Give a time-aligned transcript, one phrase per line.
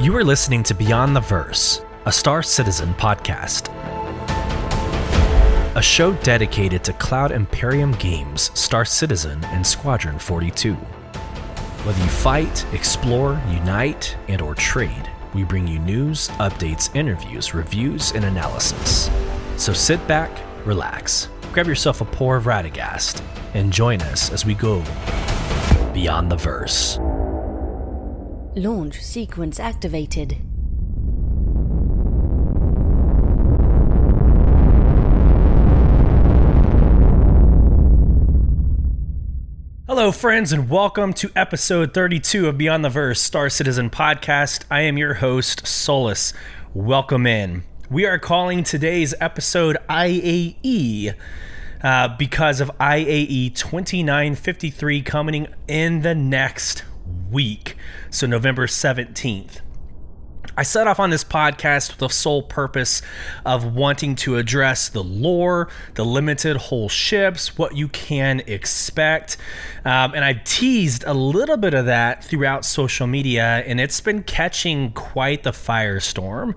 [0.00, 3.68] You are listening to Beyond the Verse, a Star Citizen podcast.
[5.76, 10.72] A show dedicated to Cloud Imperium games, Star Citizen, and Squadron 42.
[10.72, 18.12] Whether you fight, explore, unite, and or trade, we bring you news, updates, interviews, reviews,
[18.12, 19.10] and analysis.
[19.58, 20.30] So sit back,
[20.64, 23.22] relax, grab yourself a pour of Radegast,
[23.52, 24.82] and join us as we go
[25.92, 26.98] beyond the verse.
[28.56, 30.36] Launch sequence activated.
[39.86, 44.64] Hello, friends, and welcome to episode 32 of Beyond the Verse Star Citizen podcast.
[44.68, 46.32] I am your host, Solus.
[46.74, 47.62] Welcome in.
[47.88, 51.14] We are calling today's episode IAE
[51.84, 56.82] uh, because of IAE 2953 coming in the next
[57.30, 57.76] week.
[58.10, 59.60] So, November 17th.
[60.56, 63.02] I set off on this podcast with the sole purpose
[63.46, 69.36] of wanting to address the lore, the limited hull ships, what you can expect.
[69.84, 74.22] Um, and I've teased a little bit of that throughout social media, and it's been
[74.22, 76.54] catching quite the firestorm.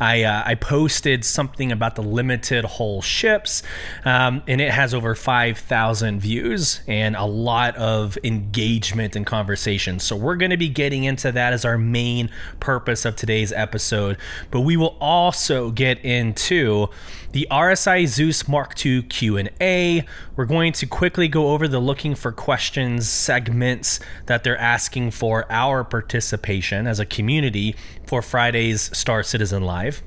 [0.00, 3.62] I, uh, I posted something about the limited hull ships,
[4.04, 9.98] um, and it has over 5,000 views and a lot of engagement and conversation.
[9.98, 12.28] So we're going to be getting into that as our main
[12.60, 14.16] purpose of today's today's episode,
[14.52, 16.86] but we will also get into
[17.32, 20.04] the RSI Zeus Mark II Q&A.
[20.36, 25.44] We're going to quickly go over the looking for questions segments that they're asking for
[25.50, 27.74] our participation as a community
[28.06, 30.02] for Friday's Star Citizen Live.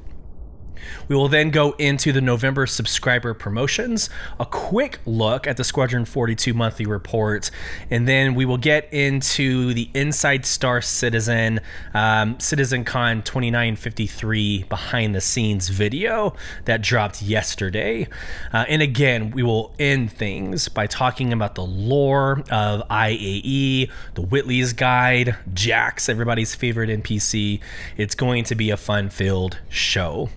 [1.07, 6.05] We will then go into the November subscriber promotions, a quick look at the Squadron
[6.05, 7.51] 42 monthly report,
[7.89, 11.59] and then we will get into the Inside Star Citizen
[11.93, 16.33] um, CitizenCon 2953 behind the scenes video
[16.65, 18.07] that dropped yesterday.
[18.53, 24.21] Uh, and again, we will end things by talking about the lore of IAE, the
[24.21, 27.59] Whitley's Guide, Jax, everybody's favorite NPC.
[27.97, 30.29] It's going to be a fun filled show.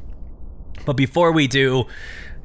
[0.84, 1.86] But before we do,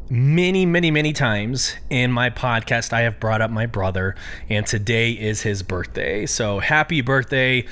[0.09, 4.15] many, many, many times in my podcast, I have brought up my brother,
[4.49, 6.25] and today is his birthday.
[6.25, 7.65] So happy birthday,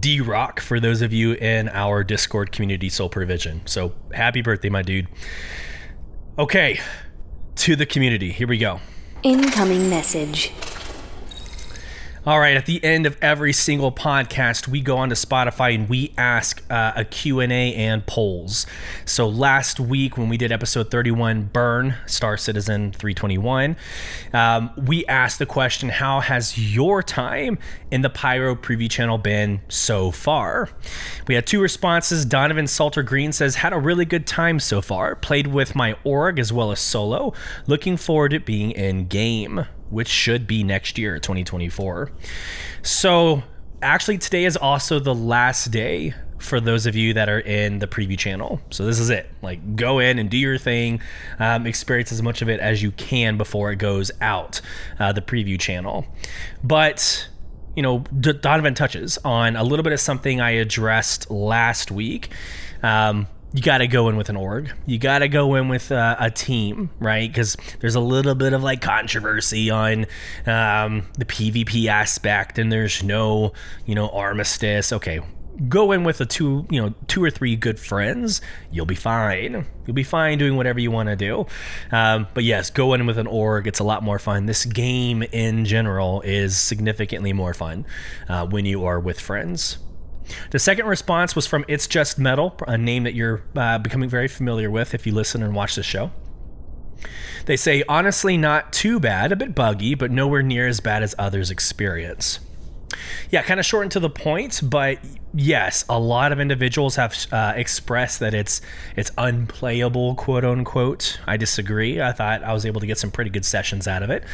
[0.00, 3.62] D Rock, for those of you in our Discord community, Soul Provision.
[3.66, 5.08] So happy birthday, my dude.
[6.38, 6.80] Okay,
[7.56, 8.32] to the community.
[8.32, 8.80] Here we go.
[9.22, 10.52] Incoming message.
[12.24, 16.14] All right, at the end of every single podcast, we go onto Spotify and we
[16.16, 18.64] ask uh, a Q&A and polls.
[19.04, 23.74] So last week when we did episode 31, Burn, Star Citizen 321,
[24.32, 27.58] um, we asked the question, how has your time
[27.90, 30.68] in the Pyro preview channel been so far?
[31.26, 32.24] We had two responses.
[32.24, 35.16] Donovan Salter Green says, had a really good time so far.
[35.16, 37.32] Played with my org as well as solo.
[37.66, 42.10] Looking forward to being in game which should be next year, 2024.
[42.82, 43.42] So,
[43.82, 47.86] actually, today is also the last day for those of you that are in the
[47.86, 48.60] preview channel.
[48.70, 49.30] So this is it.
[49.42, 51.00] Like, go in and do your thing,
[51.38, 54.60] um, experience as much of it as you can before it goes out
[54.98, 56.04] uh, the preview channel.
[56.64, 57.28] But
[57.76, 62.30] you know, D- Donovan touches on a little bit of something I addressed last week.
[62.82, 64.72] Um, you got to go in with an org.
[64.86, 67.28] You got to go in with uh, a team, right?
[67.28, 70.06] Because there's a little bit of like controversy on
[70.46, 73.52] um, the PvP aspect, and there's no,
[73.84, 74.92] you know, armistice.
[74.92, 75.20] Okay,
[75.68, 78.40] go in with a two, you know, two or three good friends.
[78.70, 79.66] You'll be fine.
[79.86, 81.46] You'll be fine doing whatever you want to do.
[81.90, 83.66] Um, but yes, go in with an org.
[83.66, 84.46] It's a lot more fun.
[84.46, 87.84] This game in general is significantly more fun
[88.28, 89.78] uh, when you are with friends.
[90.50, 94.28] The second response was from It's Just Metal, a name that you're uh, becoming very
[94.28, 96.10] familiar with if you listen and watch the show.
[97.46, 101.14] They say, honestly, not too bad, a bit buggy, but nowhere near as bad as
[101.18, 102.38] others experience.
[103.30, 104.98] Yeah, kind of short to the point, but
[105.34, 108.60] yes, a lot of individuals have uh, expressed that it's
[108.96, 111.18] it's unplayable, quote unquote.
[111.26, 112.00] I disagree.
[112.00, 114.24] I thought I was able to get some pretty good sessions out of it,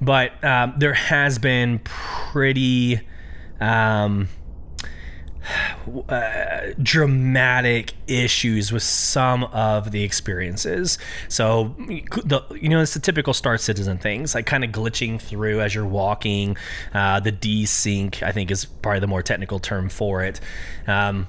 [0.00, 3.00] but um, there has been pretty.
[3.60, 4.28] Um,
[6.08, 10.98] uh, dramatic issues with some of the experiences.
[11.28, 15.60] So, the, you know, it's the typical Star Citizen things, like kind of glitching through
[15.60, 16.56] as you're walking.
[16.94, 20.40] Uh, the desync, I think, is probably the more technical term for it.
[20.86, 21.28] Um,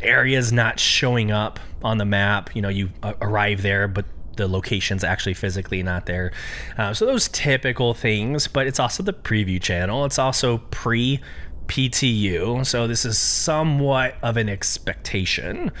[0.00, 2.54] areas not showing up on the map.
[2.54, 4.04] You know, you uh, arrive there, but
[4.36, 6.32] the location's actually physically not there.
[6.76, 10.04] Uh, so those typical things, but it's also the preview channel.
[10.04, 11.20] It's also pre
[11.66, 15.72] PTU, so this is somewhat of an expectation.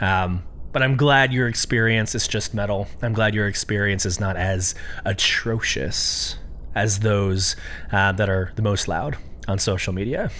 [0.00, 2.86] Um, but I'm glad your experience is just metal.
[3.02, 6.36] I'm glad your experience is not as atrocious
[6.74, 7.56] as those
[7.90, 9.16] uh, that are the most loud
[9.48, 10.30] on social media.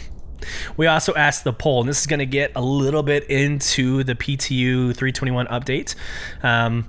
[0.77, 4.05] We also asked the poll, and this is going to get a little bit into
[4.05, 5.95] the PTU 321 update.
[6.43, 6.87] Um,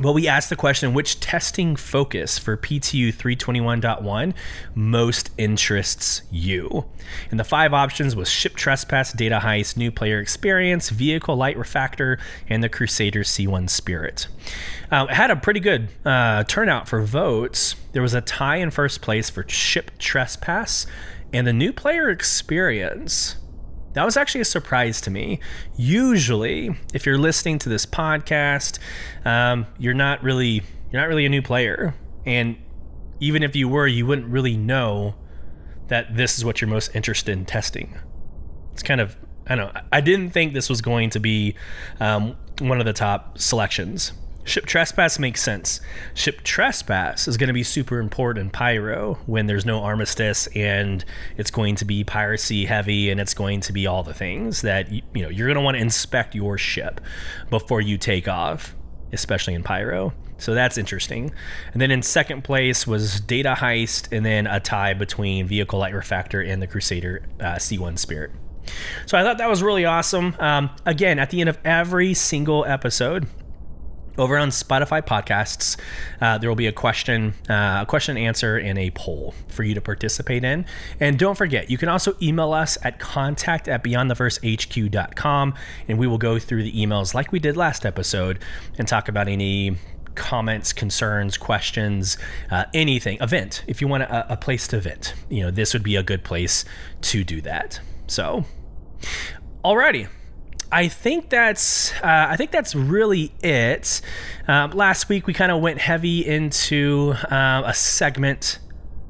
[0.00, 4.34] well, we asked the question which testing focus for PTU 321.1
[4.74, 6.86] most interests you?
[7.30, 12.18] And the five options was ship trespass, data heist, new player experience, vehicle light refactor,
[12.48, 14.26] and the Crusader C1 Spirit.
[14.90, 17.76] Uh, it had a pretty good uh, turnout for votes.
[17.92, 20.86] There was a tie in first place for ship trespass
[21.32, 23.36] and the new player experience.
[23.92, 25.40] That was actually a surprise to me.
[25.76, 28.78] Usually, if you're listening to this podcast,
[29.24, 31.94] um, you're not really you're not really a new player,
[32.24, 32.56] and
[33.20, 35.14] even if you were, you wouldn't really know
[35.88, 37.98] that this is what you're most interested in testing.
[38.72, 39.16] It's kind of
[39.46, 39.80] I don't know.
[39.92, 41.56] I didn't think this was going to be
[41.98, 44.12] um, one of the top selections.
[44.44, 45.80] Ship trespass makes sense.
[46.14, 51.04] Ship trespass is going to be super important in Pyro when there's no armistice and
[51.36, 54.90] it's going to be piracy heavy and it's going to be all the things that
[54.90, 57.00] you, know you're going to want to inspect your ship
[57.50, 58.74] before you take off,
[59.12, 60.14] especially in Pyro.
[60.38, 61.32] So that's interesting.
[61.72, 65.92] And then in second place was Data Heist, and then a tie between Vehicle Light
[65.92, 68.30] Refactor and the Crusader uh, C1 Spirit.
[69.06, 70.34] So I thought that was really awesome.
[70.38, 73.26] Um, again, at the end of every single episode,
[74.18, 75.78] over on Spotify podcasts,
[76.20, 79.62] uh, there will be a question, uh, a question and answer, and a poll for
[79.62, 80.66] you to participate in.
[80.98, 85.54] And don't forget, you can also email us at contact at beyondtheversehq.com,
[85.88, 88.38] and we will go through the emails like we did last episode
[88.78, 89.76] and talk about any
[90.14, 92.18] comments, concerns, questions,
[92.50, 93.64] uh, anything, event.
[93.66, 96.24] If you want a, a place to vent, you know, this would be a good
[96.24, 96.64] place
[97.02, 97.80] to do that.
[98.06, 98.44] So,
[99.64, 100.08] alrighty.
[100.72, 104.00] I think that's uh, I think that's really it.
[104.46, 108.58] Um, last week we kind of went heavy into uh, a segment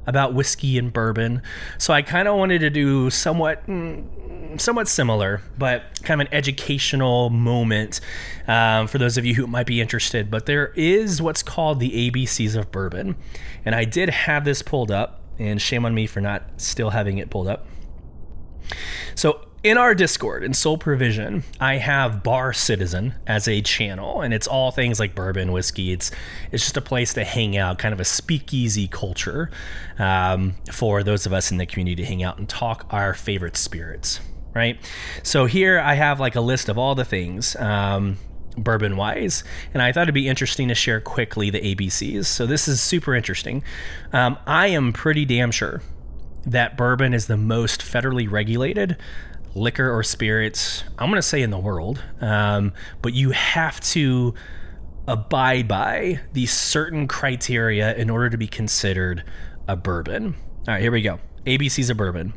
[0.06, 1.42] about whiskey and bourbon,
[1.78, 3.66] so I kind of wanted to do somewhat.
[3.66, 4.08] Mm,
[4.58, 8.00] somewhat similar, but kind of an educational moment
[8.48, 10.28] um, for those of you who might be interested.
[10.28, 13.16] But there is what's called the ABCs of bourbon,
[13.64, 17.18] and I did have this pulled up, and shame on me for not still having
[17.18, 17.66] it pulled up.
[19.14, 24.32] So in our Discord in Soul Provision, I have Bar Citizen as a channel, and
[24.32, 25.92] it's all things like bourbon, whiskey.
[25.92, 26.10] It's
[26.50, 29.50] it's just a place to hang out, kind of a speakeasy culture
[29.98, 33.56] um, for those of us in the community to hang out and talk our favorite
[33.56, 34.20] spirits.
[34.54, 34.78] Right.
[35.22, 37.54] So here I have like a list of all the things.
[37.56, 38.16] Um,
[38.56, 42.26] bourbon wise, and I thought it'd be interesting to share quickly the ABCs.
[42.26, 43.62] So, this is super interesting.
[44.12, 45.82] Um, I am pretty damn sure
[46.44, 48.96] that bourbon is the most federally regulated
[49.54, 54.34] liquor or spirits, I'm going to say in the world, um, but you have to
[55.06, 59.24] abide by these certain criteria in order to be considered
[59.66, 60.36] a bourbon.
[60.68, 61.18] All right, here we go.
[61.46, 62.34] ABC's a bourbon.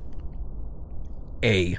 [1.43, 1.77] A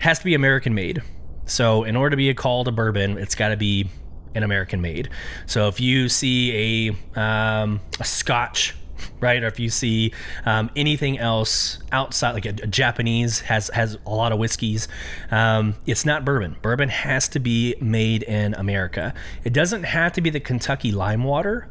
[0.00, 1.02] has to be American made.
[1.44, 3.88] So, in order to be called a bourbon, it's got to be
[4.34, 5.10] an American made.
[5.46, 8.74] So, if you see a um, a Scotch
[9.20, 9.42] right?
[9.42, 10.12] Or if you see
[10.44, 14.88] um, anything else outside, like a, a, Japanese has has a lot of whiskeys,
[15.30, 16.56] um, it's not bourbon.
[16.62, 19.14] Bourbon has to be made in America.
[19.44, 21.68] It doesn't have to be the Kentucky lime water,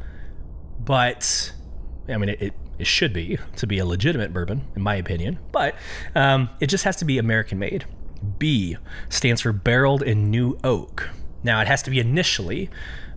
[0.80, 1.54] but
[2.08, 5.38] I mean it, it it should be to be a legitimate bourbon, in my opinion.
[5.52, 5.76] But
[6.16, 7.86] um, it just has to be American made.
[8.40, 11.10] B stands for barreled in new oak.
[11.44, 12.70] Now it has to be initially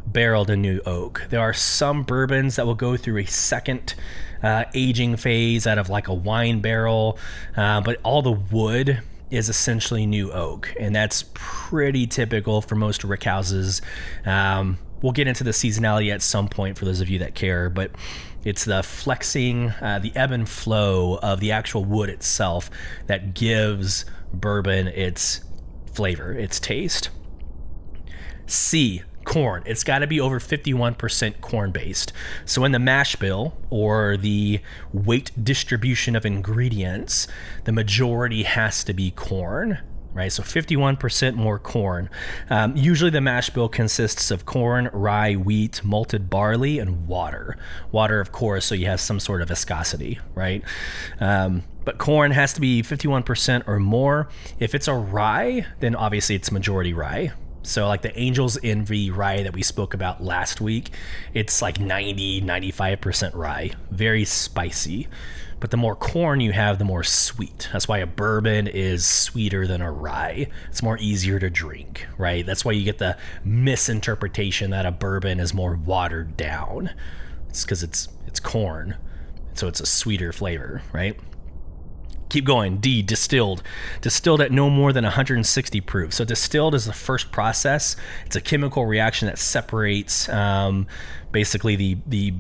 [0.06, 1.26] barreled in new oak.
[1.30, 3.94] There are some bourbons that will go through a second
[4.42, 7.18] uh, aging phase out of like a wine barrel,
[7.56, 13.02] uh, but all the wood is essentially new oak, and that's pretty typical for most
[13.04, 13.82] rick houses.
[14.25, 17.68] Um, we'll get into the seasonality at some point for those of you that care,
[17.68, 17.90] but
[18.44, 22.70] it's the flexing, uh, the ebb and flow of the actual wood itself
[23.06, 25.40] that gives bourbon its
[25.92, 27.08] flavor, its taste.
[28.46, 29.62] C, corn.
[29.66, 32.12] It's got to be over 51% corn based.
[32.45, 34.61] So in the mash bill or the
[34.93, 37.26] weight distribution of ingredients,
[37.64, 39.78] the majority has to be corn.
[40.12, 42.09] Right, so 51% more corn.
[42.49, 47.57] Um, usually, the mash bill consists of corn, rye, wheat, malted barley, and water.
[47.90, 50.62] Water, of course, so you have some sort of viscosity, right?
[51.19, 54.28] Um, but corn has to be 51% or more.
[54.61, 57.33] If it's a rye, then obviously it's majority rye,
[57.64, 60.90] So, like the Angel's Envy rye that we spoke about last week,
[61.33, 65.09] it's like 90, 95% rye, very spicy.
[65.61, 67.71] But the more corn you have, the more sweet.
[67.73, 70.49] That's why a bourbon is sweeter than a rye.
[70.68, 72.44] It's more easier to drink, right?
[72.44, 76.90] That's why you get the misinterpretation that a bourbon is more watered down.
[77.49, 78.97] It's because it's it's corn,
[79.54, 81.18] so it's a sweeter flavor, right?
[82.34, 82.78] Keep going.
[82.78, 83.62] D, distilled.
[84.00, 86.12] Distilled at no more than 160 proof.
[86.12, 87.94] So, distilled is the first process.
[88.26, 90.88] It's a chemical reaction that separates um,
[91.30, 92.34] basically the, the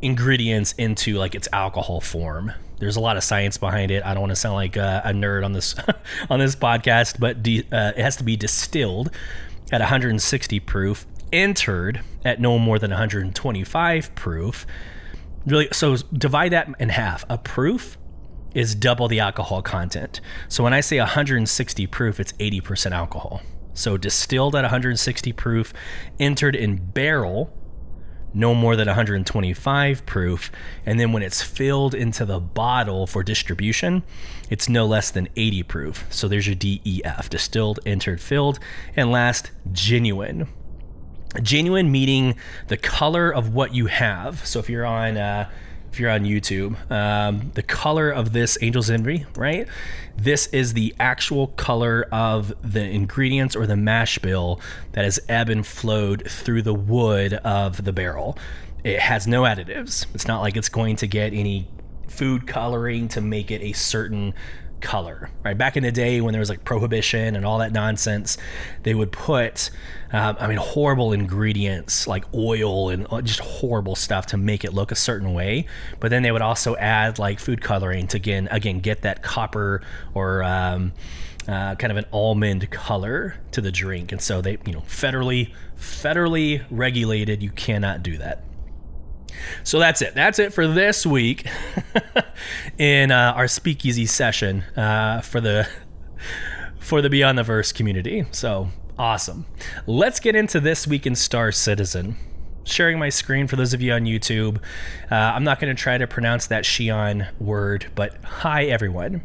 [0.00, 2.52] ingredients into like its alcohol form.
[2.78, 4.02] There's a lot of science behind it.
[4.02, 5.74] I don't want to sound like a, a nerd on this
[6.30, 9.10] on this podcast, but de, uh, it has to be distilled
[9.70, 14.66] at 160 proof, entered at no more than 125 proof.
[15.44, 17.26] Really, so divide that in half.
[17.28, 17.98] A proof
[18.54, 20.20] is double the alcohol content.
[20.48, 23.42] So when I say 160 proof, it's 80% alcohol.
[23.74, 25.72] So distilled at 160 proof,
[26.18, 27.52] entered in barrel
[28.34, 30.52] no more than 125 proof.
[30.84, 34.02] And then when it's filled into the bottle for distribution,
[34.50, 36.06] it's no less than 80 proof.
[36.10, 38.58] So there's your DEF distilled, entered, filled.
[38.96, 40.48] And last, genuine.
[41.42, 42.36] Genuine meaning
[42.68, 44.46] the color of what you have.
[44.46, 45.50] So if you're on, uh,
[45.90, 49.66] if you're on YouTube, um, the color of this Angel's Envy, right?
[50.16, 54.60] This is the actual color of the ingredients or the mash bill
[54.92, 58.36] that has ebb and flowed through the wood of the barrel.
[58.84, 60.06] It has no additives.
[60.14, 61.68] It's not like it's going to get any
[62.08, 64.34] food coloring to make it a certain
[64.80, 65.56] color right?
[65.56, 68.38] Back in the day when there was like prohibition and all that nonsense
[68.82, 69.70] they would put
[70.10, 74.72] um, i mean horrible ingredients like oil and uh, just horrible stuff to make it
[74.72, 75.66] look a certain way.
[76.00, 79.82] But then they would also add like food coloring to again again get that copper
[80.14, 80.92] or um,
[81.46, 84.12] uh, kind of an almond color to the drink.
[84.12, 88.42] And so they you know federally federally regulated you cannot do that
[89.62, 90.14] so that's it.
[90.14, 91.46] That's it for this week
[92.78, 95.68] in uh, our speakeasy session uh, for the
[96.78, 98.24] for the Beyond the Verse community.
[98.30, 98.68] So
[98.98, 99.46] awesome.
[99.86, 102.16] Let's get into this week in Star Citizen.
[102.64, 104.58] Sharing my screen for those of you on YouTube.
[105.10, 109.24] Uh, I'm not going to try to pronounce that Xi'an word, but hi everyone.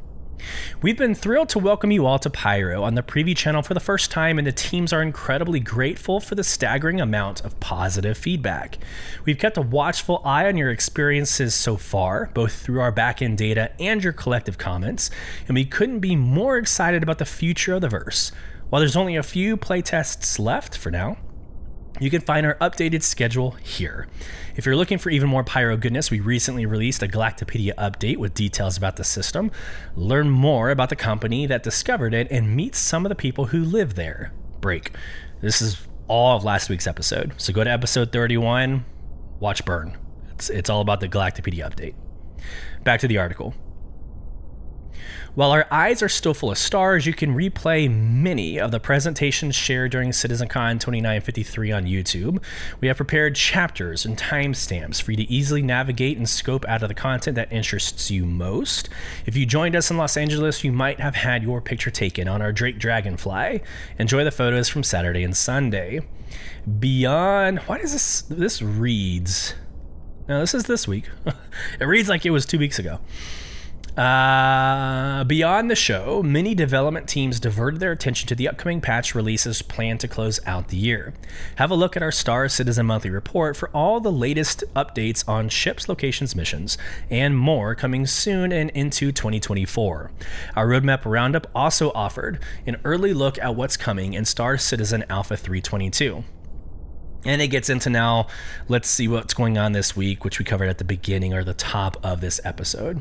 [0.81, 3.79] We've been thrilled to welcome you all to Pyro on the Preview channel for the
[3.79, 8.77] first time, and the teams are incredibly grateful for the staggering amount of positive feedback.
[9.25, 13.71] We've kept a watchful eye on your experiences so far, both through our backend data
[13.79, 15.09] and your collective comments,
[15.47, 18.31] and we couldn't be more excited about the future of the verse.
[18.69, 21.17] While there's only a few playtests left for now,
[22.03, 24.07] you can find our updated schedule here.
[24.57, 28.33] If you're looking for even more Pyro goodness, we recently released a Galactapedia update with
[28.33, 29.51] details about the system.
[29.95, 33.63] Learn more about the company that discovered it and meet some of the people who
[33.63, 34.33] live there.
[34.59, 34.91] Break.
[35.41, 37.33] This is all of last week's episode.
[37.37, 38.83] So go to episode 31,
[39.39, 39.97] watch Burn.
[40.33, 41.95] It's, it's all about the Galactapedia update.
[42.83, 43.53] Back to the article.
[45.35, 49.55] While our eyes are still full of stars, you can replay many of the presentations
[49.55, 52.43] shared during CitizenCon 2953 on YouTube.
[52.79, 56.87] We have prepared chapters and timestamps for you to easily navigate and scope out of
[56.87, 58.89] the content that interests you most.
[59.25, 62.43] If you joined us in Los Angeles, you might have had your picture taken on
[62.43, 63.63] our Drake Dragonfly.
[63.97, 66.01] Enjoy the photos from Saturday and Sunday.
[66.79, 69.55] Beyond, why does this this reads?
[70.29, 71.09] No, this is this week.
[71.79, 72.99] it reads like it was two weeks ago.
[73.97, 79.61] Uh, beyond the show, many development teams diverted their attention to the upcoming patch releases
[79.61, 81.13] planned to close out the year.
[81.57, 85.47] Have a look at our Star Citizen Monthly Report for all the latest updates on
[85.47, 86.75] ships, locations, missions,
[87.11, 90.11] and more coming soon and into 2024.
[90.55, 95.37] Our roadmap roundup also offered an early look at what's coming in Star Citizen Alpha
[95.37, 96.23] 322.
[97.25, 98.25] And it gets into now,
[98.67, 101.53] let's see what's going on this week, which we covered at the beginning or the
[101.53, 102.99] top of this episode.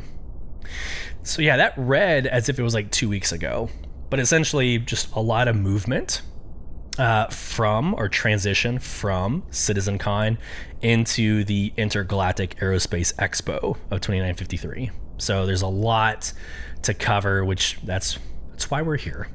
[1.22, 3.68] So yeah, that read as if it was like two weeks ago,
[4.10, 6.22] but essentially just a lot of movement
[6.98, 10.38] uh, from or transition from CitizenCon
[10.80, 14.90] into the Intergalactic Aerospace Expo of 2953.
[15.18, 16.32] So there's a lot
[16.82, 18.18] to cover, which that's
[18.50, 19.28] that's why we're here.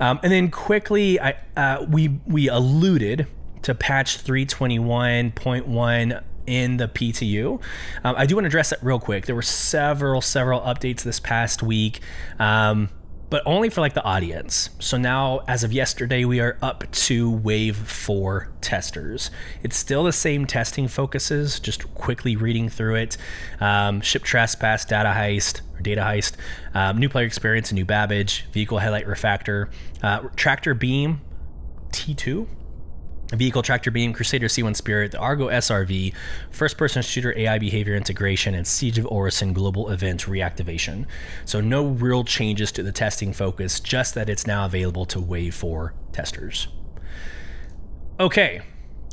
[0.00, 3.26] Um, and then quickly, I uh, we we alluded
[3.62, 7.60] to patch 321.1 in the PTU.
[8.04, 9.26] Um, I do want to address that real quick.
[9.26, 12.00] There were several, several updates this past week.
[12.38, 12.90] Um,
[13.32, 14.68] but only for like the audience.
[14.78, 19.30] So now, as of yesterday, we are up to wave four testers.
[19.62, 23.16] It's still the same testing focuses, just quickly reading through it.
[23.58, 26.34] Um, ship trespass, data heist, or data heist,
[26.74, 29.70] um, new player experience, a new Babbage, vehicle headlight refactor,
[30.02, 31.22] uh, tractor beam,
[31.88, 32.46] T2,
[33.36, 36.14] Vehicle Tractor Beam, Crusader C1 Spirit, the Argo SRV,
[36.50, 41.06] First Person Shooter AI Behavior Integration, and Siege of Orison Global Event Reactivation.
[41.44, 45.54] So, no real changes to the testing focus, just that it's now available to Wave
[45.54, 46.68] 4 testers.
[48.20, 48.62] Okay,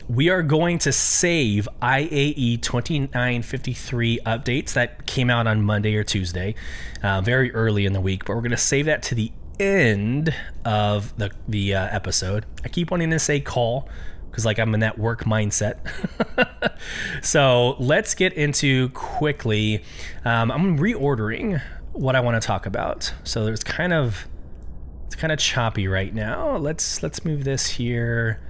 [0.09, 6.55] we are going to save IAE 2953 updates that came out on Monday or Tuesday,
[7.03, 10.33] uh, very early in the week, but we're going to save that to the end
[10.65, 12.45] of the, the uh, episode.
[12.63, 13.89] I keep wanting to say call
[14.29, 15.79] because like I'm in that work mindset.
[17.21, 19.83] so let's get into quickly.
[20.25, 21.61] Um, I'm reordering
[21.93, 23.13] what I want to talk about.
[23.23, 24.27] So there's kind of
[25.05, 26.57] it's kind of choppy right now.
[26.57, 28.41] Let's let's move this here.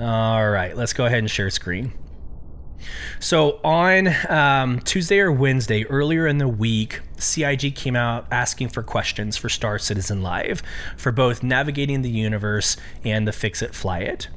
[0.00, 1.92] All right, let's go ahead and share screen.
[3.18, 8.82] So on um, Tuesday or Wednesday, earlier in the week, CIG came out asking for
[8.82, 10.62] questions for Star Citizen Live
[10.96, 14.28] for both navigating the universe and the Fix It Fly It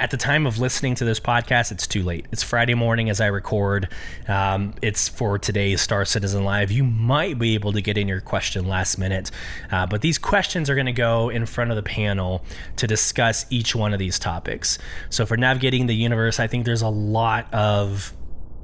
[0.00, 2.24] at the time of listening to this podcast, it's too late.
[2.32, 3.86] It's Friday morning as I record.
[4.26, 6.70] Um, it's for today's Star Citizen Live.
[6.70, 9.30] You might be able to get in your question last minute,
[9.70, 12.42] uh, but these questions are going to go in front of the panel
[12.76, 14.78] to discuss each one of these topics.
[15.10, 18.14] So, for navigating the universe, I think there's a lot of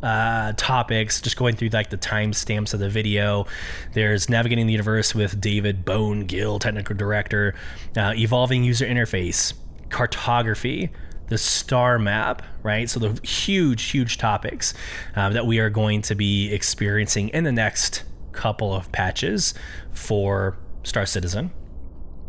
[0.03, 3.47] uh, topics, just going through like the timestamps of the video.
[3.93, 7.55] There's navigating the universe with David Bone Gill, technical director,
[7.95, 9.53] uh, evolving user interface,
[9.91, 10.91] cartography,
[11.29, 12.89] the star map, right?
[12.89, 14.75] So the huge, huge topics
[15.15, 19.55] uh, that we are going to be experiencing in the next couple of patches
[19.93, 21.51] for Star Citizen.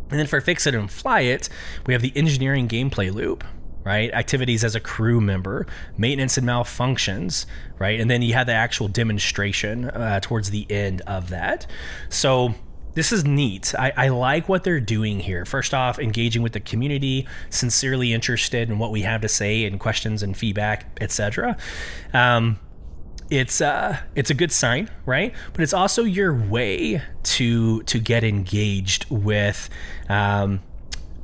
[0.09, 1.49] And then for Fix It and Fly It,
[1.85, 3.43] we have the engineering gameplay loop,
[3.83, 4.11] right?
[4.13, 7.45] Activities as a crew member, maintenance and malfunctions,
[7.77, 7.99] right?
[7.99, 11.67] And then you have the actual demonstration uh, towards the end of that.
[12.09, 12.55] So
[12.97, 13.75] this is neat.
[13.77, 15.45] I, I, like what they're doing here.
[15.45, 19.79] First off, engaging with the community, sincerely interested in what we have to say and
[19.79, 21.57] questions and feedback, etc.
[22.11, 22.57] Um,
[23.29, 25.31] it's uh, it's a good sign, right?
[25.53, 29.69] But it's also your way to to get engaged with.
[30.09, 30.61] Um,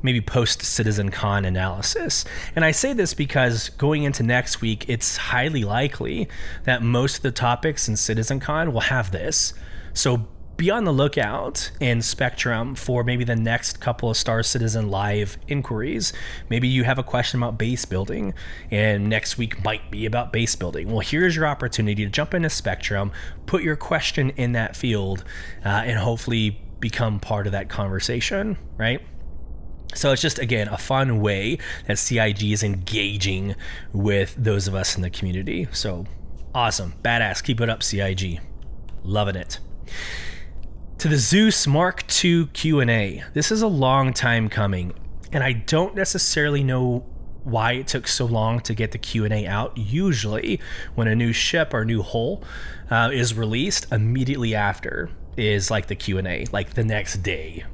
[0.00, 2.26] maybe post CitizenCon analysis.
[2.54, 6.28] And I say this because going into next week, it's highly likely
[6.64, 9.54] that most of the topics in CitizenCon will have this.
[9.94, 14.88] So be on the lookout in Spectrum for maybe the next couple of Star Citizen
[14.88, 16.12] live inquiries.
[16.48, 18.34] Maybe you have a question about base building,
[18.70, 20.90] and next week might be about base building.
[20.90, 23.10] Well, here's your opportunity to jump into Spectrum,
[23.46, 25.24] put your question in that field,
[25.64, 29.00] uh, and hopefully become part of that conversation, right?
[29.94, 33.54] So it's just again a fun way that CIG is engaging
[33.92, 35.68] with those of us in the community.
[35.72, 36.04] So
[36.54, 38.40] awesome, badass, keep it up, CIG,
[39.04, 39.60] loving it
[40.98, 43.22] to the Zeus Mark II Q&A.
[43.34, 44.92] This is a long time coming,
[45.32, 47.04] and I don't necessarily know
[47.42, 49.76] why it took so long to get the Q&A out.
[49.76, 50.60] Usually,
[50.94, 52.42] when a new ship or new hull
[52.90, 57.64] uh, is released, immediately after is like the Q&A, like the next day.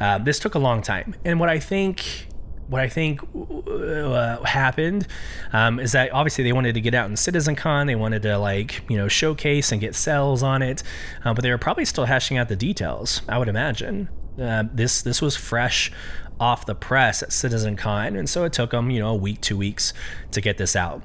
[0.00, 2.26] Uh, this took a long time, and what I think
[2.68, 5.06] what I think uh, happened
[5.52, 7.86] um, is that obviously they wanted to get out in CitizenCon.
[7.86, 10.82] They wanted to like you know showcase and get sales on it,
[11.24, 13.22] uh, but they were probably still hashing out the details.
[13.28, 14.08] I would imagine
[14.40, 15.92] uh, this this was fresh
[16.40, 19.56] off the press at CitizenCon, and so it took them you know a week, two
[19.56, 19.92] weeks
[20.30, 21.02] to get this out.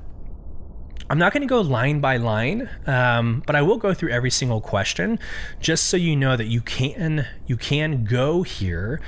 [1.09, 4.29] I'm not going to go line by line, um, but I will go through every
[4.29, 5.19] single question,
[5.61, 8.99] just so you know that you can you can go here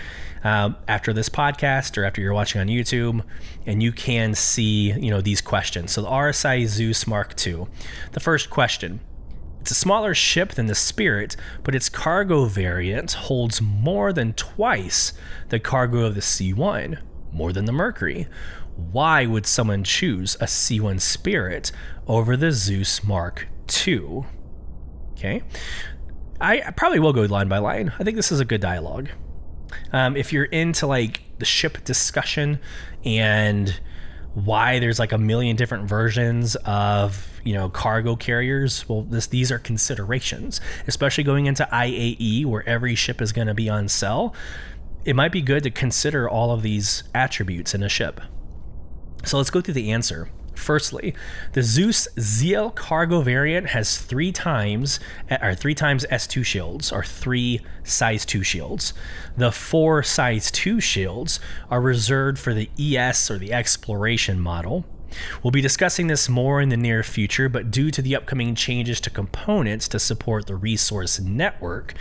[0.44, 3.24] uh, after this podcast or after you're watching on YouTube,
[3.66, 5.92] and you can see you know these questions.
[5.92, 7.68] So the RSI Zeus Mark II.
[8.14, 9.02] The first question.
[9.60, 15.12] It's a smaller ship than the Spirit, but its cargo variant holds more than twice
[15.50, 17.00] the cargo of the C1,
[17.34, 18.30] more than the Mercury
[18.92, 21.72] why would someone choose a C1 Spirit
[22.08, 23.48] over the Zeus Mark
[23.88, 24.26] II?
[25.12, 25.44] Okay.
[26.42, 27.92] I probably will go line by line.
[28.00, 29.10] I think this is a good dialogue.
[29.92, 32.60] Um, if you're into like the ship discussion
[33.04, 33.80] and
[34.34, 39.52] why there's like a million different versions of you know cargo carriers well this these
[39.52, 44.36] are considerations especially going into IAE where every ship is going to be on sale
[45.04, 48.22] it might be good to consider all of these attributes in a ship
[49.24, 50.30] so let's go through the answer.
[50.60, 51.16] Firstly,
[51.54, 55.00] the Zeus CL cargo variant has three times
[55.42, 58.94] or three times S2 shields or three size 2 shields.
[59.38, 61.40] The four size 2 shields
[61.72, 64.86] are reserved for the ES or the exploration model.
[65.42, 69.02] We'll be discussing this more in the near future, but due to the upcoming changes
[69.02, 71.94] to components to support the resource network,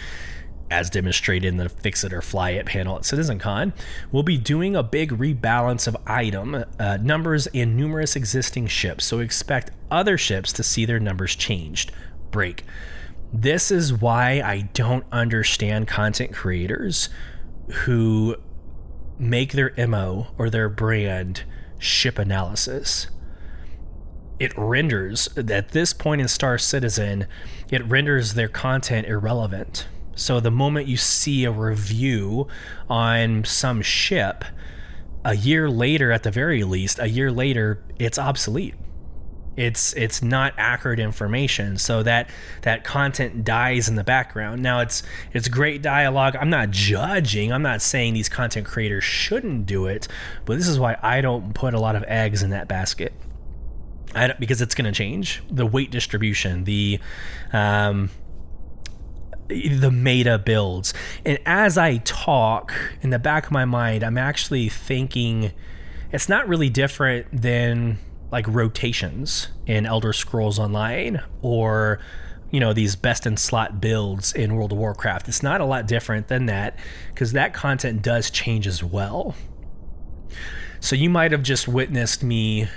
[0.70, 3.72] as demonstrated in the Fix It or Fly It panel at CitizenCon,
[4.12, 9.04] we'll be doing a big rebalance of item uh, numbers and numerous existing ships.
[9.04, 11.92] So expect other ships to see their numbers changed.
[12.31, 12.64] Break.
[13.33, 17.09] This is why I don't understand content creators
[17.85, 18.37] who
[19.18, 21.44] make their MO or their brand
[21.78, 23.09] ship analysis.
[24.38, 27.26] It renders, at this point in Star Citizen,
[27.70, 29.88] it renders their content irrelevant.
[30.18, 32.48] So the moment you see a review
[32.88, 34.44] on some ship,
[35.24, 38.74] a year later, at the very least, a year later, it's obsolete.
[39.57, 41.78] It's it's not accurate information.
[41.78, 42.31] So that
[42.62, 44.62] that content dies in the background.
[44.62, 45.02] Now it's
[45.33, 46.37] it's great dialogue.
[46.37, 47.52] I'm not judging.
[47.52, 50.07] I'm not saying these content creators shouldn't do it
[50.44, 53.12] but this is why i don't put a lot of eggs in that basket.
[54.38, 55.42] Because it's going to change.
[55.50, 56.98] The weight distribution the
[57.52, 58.11] um,
[59.48, 60.92] the meta builds
[61.24, 65.52] and as i talk in the back of my mind i'm actually thinking
[66.12, 67.98] it's not really different than
[68.30, 71.98] like rotations in Elder Scrolls Online or
[72.50, 75.28] you know these best in slot builds in World of Warcraft.
[75.28, 76.78] It's not a lot different than that
[77.12, 79.34] because that content does change as well.
[80.80, 82.68] So you might have just witnessed me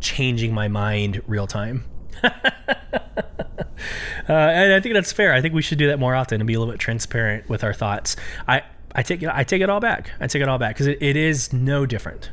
[0.00, 1.84] changing my mind real time.
[4.28, 5.32] uh, and I think that's fair.
[5.32, 7.64] I think we should do that more often and be a little bit transparent with
[7.64, 8.16] our thoughts.
[8.46, 8.62] I
[8.94, 10.12] I take it I take it all back.
[10.20, 12.30] I take it all back because it, it is no different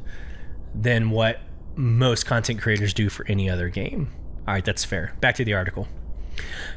[0.75, 1.39] than what
[1.75, 4.11] most content creators do for any other game.
[4.47, 5.15] All right, that's fair.
[5.21, 5.87] Back to the article.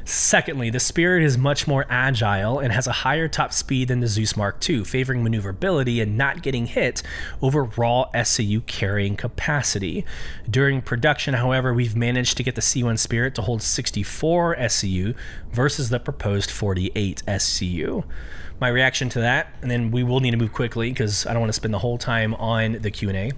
[0.05, 4.07] Secondly, the Spirit is much more agile and has a higher top speed than the
[4.07, 7.01] Zeus Mark II, favoring maneuverability and not getting hit
[7.41, 10.05] over raw SCU carrying capacity.
[10.49, 15.15] During production, however, we've managed to get the C1 Spirit to hold 64 SCU
[15.51, 18.03] versus the proposed 48 SCU.
[18.59, 21.41] My reaction to that, and then we will need to move quickly because I don't
[21.41, 23.31] want to spend the whole time on the Q&A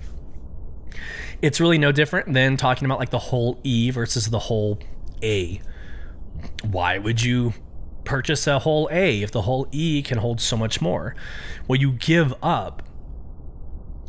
[1.42, 4.80] it's really no different than talking about like the Hull E versus the Hull
[5.22, 5.62] A.
[6.64, 7.54] Why would you
[8.04, 11.16] purchase a Hull A if the Hull E can hold so much more?
[11.68, 12.84] Well, you give up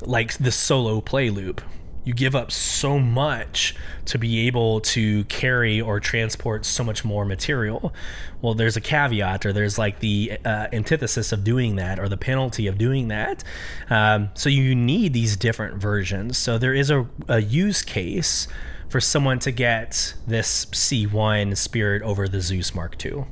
[0.02, 1.62] like the solo play loop
[2.06, 7.24] you give up so much to be able to carry or transport so much more
[7.24, 7.92] material.
[8.40, 12.16] Well, there's a caveat, or there's like the uh, antithesis of doing that, or the
[12.16, 13.42] penalty of doing that.
[13.90, 16.38] Um, so you need these different versions.
[16.38, 18.46] So there is a, a use case
[18.88, 23.26] for someone to get this C1 Spirit over the Zeus Mark II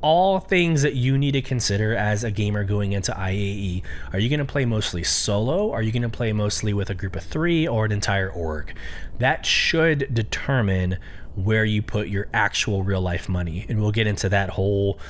[0.00, 3.82] all things that you need to consider as a gamer going into IAE.
[4.12, 5.72] Are you going to play mostly solo?
[5.72, 8.74] Are you going to play mostly with a group of three or an entire org?
[9.18, 10.98] That should determine
[11.34, 13.66] where you put your actual real life money.
[13.68, 15.00] And we'll get into that whole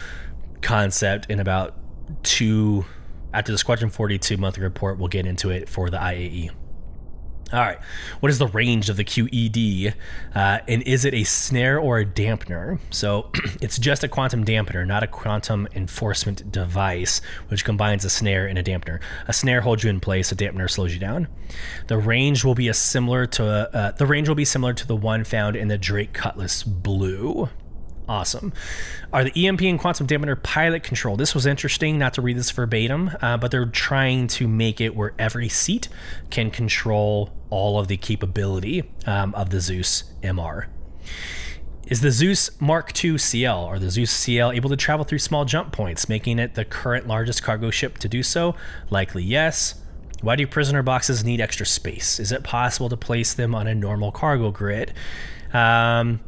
[0.62, 1.74] concept in about
[2.22, 2.84] two,
[3.32, 6.50] after the Squadron 42 monthly report, we'll get into it for the IAE.
[7.50, 7.78] All right.
[8.20, 9.94] What is the range of the QED?
[10.34, 12.78] Uh, and is it a snare or a dampener?
[12.90, 13.30] So
[13.62, 18.58] it's just a quantum dampener, not a quantum enforcement device, which combines a snare and
[18.58, 19.00] a dampener.
[19.28, 21.26] A snare holds you in place, a dampener slows you down.
[21.86, 24.96] The range will be a similar to uh, the range will be similar to the
[24.96, 27.48] one found in the Drake Cutlass Blue
[28.08, 28.52] awesome.
[29.12, 31.16] Are the EMP and quantum dampener pilot control?
[31.16, 34.96] This was interesting, not to read this verbatim, uh, but they're trying to make it
[34.96, 35.88] where every seat
[36.30, 40.66] can control all of the capability um, of the Zeus MR.
[41.86, 45.44] Is the Zeus Mark II CL or the Zeus CL able to travel through small
[45.44, 48.54] jump points, making it the current largest cargo ship to do so?
[48.90, 49.82] Likely yes.
[50.20, 52.20] Why do prisoner boxes need extra space?
[52.20, 54.92] Is it possible to place them on a normal cargo grid?
[55.52, 56.20] Um,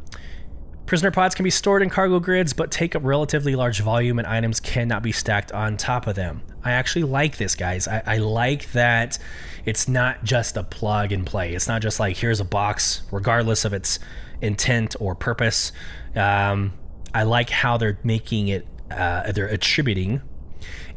[0.90, 4.26] Prisoner pods can be stored in cargo grids, but take up relatively large volume, and
[4.26, 6.42] items cannot be stacked on top of them.
[6.64, 7.88] I actually like this, guys.
[7.88, 9.18] I, I, like that
[9.64, 11.54] it's not just a plug and play.
[11.54, 13.98] It's not just like here's a box, regardless of its
[14.40, 15.72] intent or purpose.
[16.14, 16.72] Um,
[17.14, 20.22] I like how they're making it, uh, they're attributing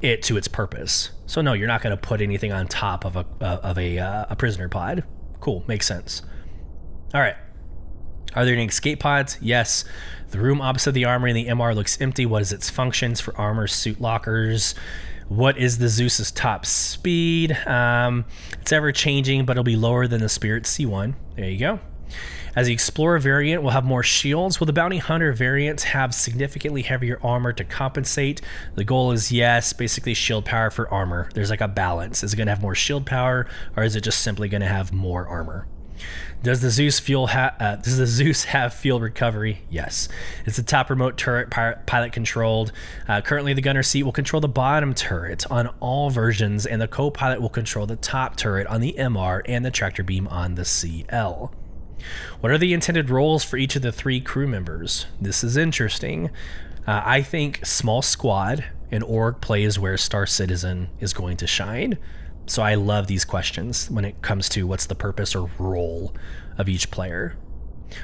[0.02, 1.12] it to its purpose.
[1.26, 4.00] So no, you're not going to put anything on top of a uh, of a,
[4.00, 5.04] uh, a prisoner pod.
[5.40, 6.22] Cool, makes sense.
[7.14, 7.36] All right.
[8.36, 9.38] Are there any escape pods?
[9.42, 9.86] Yes.
[10.30, 12.26] The room opposite the armory in the MR looks empty.
[12.26, 14.74] What is its functions for armor suit lockers?
[15.36, 17.58] What is the Zeus's top speed?
[17.66, 18.26] Um,
[18.62, 21.16] it's ever changing, but it'll be lower than the Spirit C1.
[21.36, 21.80] There you go.
[22.56, 26.84] As the Explorer variant will have more shields, will the Bounty Hunter variants have significantly
[26.84, 28.42] heavier armor to compensate?
[28.76, 31.32] The goal is yes, basically shield power for armor.
[31.34, 32.24] There's like a balance.
[32.24, 34.68] Is it going to have more shield power, or is it just simply going to
[34.68, 35.68] have more armor?
[36.42, 39.64] Does the Zeus fuel ha- uh, does the Zeus have fuel recovery?
[39.70, 40.10] Yes.
[40.46, 42.72] It's a top remote turret pilot controlled.
[43.08, 46.88] Uh, currently, the gunner seat will control the bottom turret on all versions, and the
[46.88, 50.66] co-pilot will control the top turret on the MR and the tractor beam on the
[50.66, 51.54] CL.
[52.42, 55.06] What are the intended roles for each of the three crew members?
[55.22, 56.30] This is interesting.
[56.86, 61.98] Uh, I think small squad and org plays where Star Citizen is going to shine.
[62.46, 66.14] So I love these questions when it comes to what's the purpose or role
[66.58, 67.38] of each player.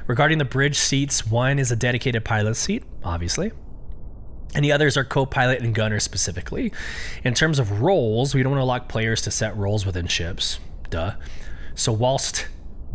[0.08, 3.52] Regarding the bridge seats, one is a dedicated pilot seat, obviously.
[4.56, 6.72] And the others are co pilot and gunner specifically.
[7.24, 10.60] In terms of roles, we don't want to lock players to set roles within ships.
[10.90, 11.14] Duh.
[11.76, 12.48] So, whilst,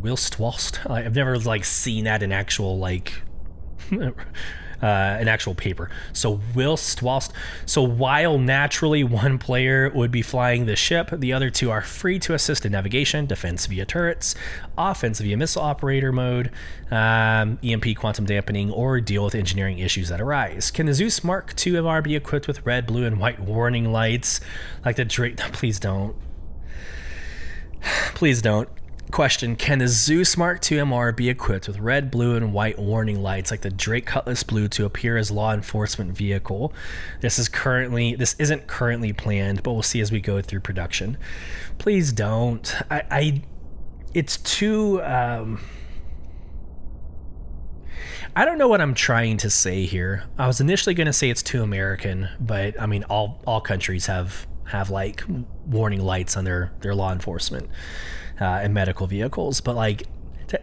[0.02, 3.22] whilst, whilst, I've never like seen that in actual like
[4.82, 5.90] uh, an actual paper.
[6.12, 7.32] So whilst whilst
[7.66, 12.18] so while naturally one player would be flying the ship, the other two are free
[12.20, 14.34] to assist in navigation, defense via turrets,
[14.76, 16.50] offense via missile operator mode,
[16.90, 20.70] um, EMP quantum dampening, or deal with engineering issues that arise.
[20.70, 24.40] Can the Zeus Mark II MR be equipped with red, blue, and white warning lights
[24.84, 25.38] like the Drake?
[25.44, 26.16] No, Please don't.
[28.14, 28.68] Please don't.
[29.14, 33.22] Question Can the Zeus Mark II MR be equipped with red, blue, and white warning
[33.22, 36.72] lights like the Drake Cutlass Blue to appear as law enforcement vehicle?
[37.20, 41.16] This is currently this isn't currently planned, but we'll see as we go through production.
[41.78, 42.74] Please don't.
[42.90, 43.42] I, I
[44.14, 45.60] it's too um,
[48.34, 50.24] I don't know what I'm trying to say here.
[50.36, 54.06] I was initially going to say it's too American, but I mean all all countries
[54.06, 55.22] have have like
[55.66, 57.70] warning lights on their their law enforcement
[58.40, 60.04] uh, and medical vehicles, but like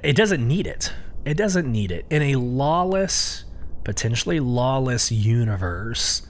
[0.04, 0.94] it doesn't need it.
[1.26, 3.46] It doesn't need it in a lawless,
[3.84, 6.24] potentially lawless universe.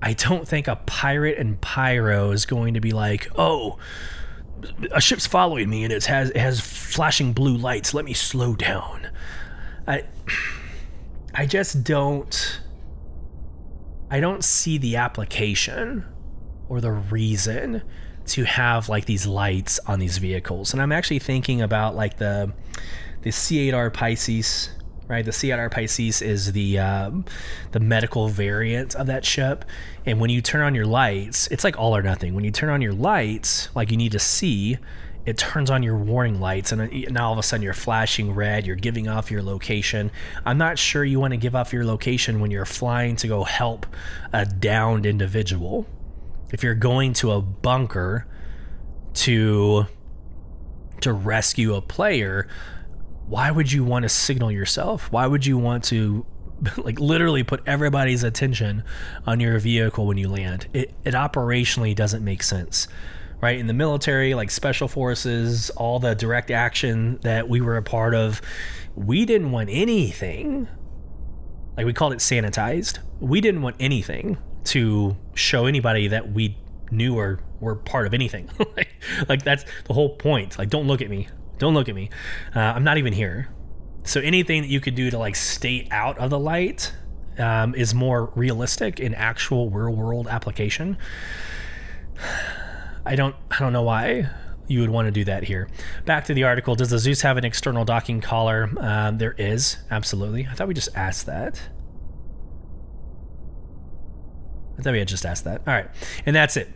[0.00, 3.78] I don't think a pirate and pyro is going to be like, oh,
[4.90, 7.94] a ship's following me and it has it has flashing blue lights.
[7.94, 9.08] Let me slow down.
[9.86, 10.04] I
[11.34, 12.60] I just don't
[14.10, 16.04] I don't see the application
[16.68, 17.82] or the reason
[18.26, 20.72] to have like these lights on these vehicles.
[20.72, 22.52] And I'm actually thinking about like the
[23.22, 24.70] the C8R Pisces,
[25.08, 25.24] right?
[25.24, 27.24] The C8R Pisces is the um,
[27.72, 29.64] the medical variant of that ship.
[30.04, 32.34] And when you turn on your lights, it's like all or nothing.
[32.34, 34.78] When you turn on your lights, like you need to see,
[35.24, 38.66] it turns on your warning lights, and now all of a sudden you're flashing red.
[38.66, 40.10] You're giving off your location.
[40.44, 43.44] I'm not sure you want to give off your location when you're flying to go
[43.44, 43.86] help
[44.32, 45.86] a downed individual
[46.52, 48.26] if you're going to a bunker
[49.14, 49.86] to
[51.00, 52.46] to rescue a player,
[53.26, 55.10] why would you want to signal yourself?
[55.10, 56.24] Why would you want to
[56.76, 58.84] like literally put everybody's attention
[59.26, 60.68] on your vehicle when you land?
[60.72, 62.86] It it operationally doesn't make sense.
[63.40, 63.58] Right?
[63.58, 68.14] In the military, like special forces, all the direct action that we were a part
[68.14, 68.40] of,
[68.94, 70.68] we didn't want anything
[71.76, 73.00] like we called it sanitized.
[73.18, 76.56] We didn't want anything to show anybody that we
[76.90, 78.50] knew or were part of anything.
[78.76, 78.88] like,
[79.28, 80.58] like, that's the whole point.
[80.58, 81.28] Like, don't look at me.
[81.58, 82.10] Don't look at me.
[82.54, 83.48] Uh, I'm not even here.
[84.04, 86.92] So anything that you could do to like stay out of the light
[87.38, 90.98] um, is more realistic in actual real world application.
[93.04, 93.34] I don't.
[93.50, 94.28] I don't know why
[94.68, 95.68] you would want to do that here.
[96.04, 96.74] Back to the article.
[96.74, 98.70] Does the Zeus have an external docking collar?
[98.78, 100.46] Um, there is absolutely.
[100.50, 101.60] I thought we just asked that.
[104.86, 105.62] I we had just asked that.
[105.66, 105.88] All right,
[106.26, 106.68] and that's it.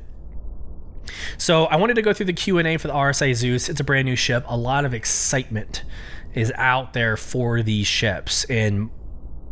[1.38, 3.68] So I wanted to go through the Q and A for the RSI Zeus.
[3.68, 4.44] It's a brand new ship.
[4.48, 5.84] A lot of excitement
[6.34, 8.90] is out there for these ships, and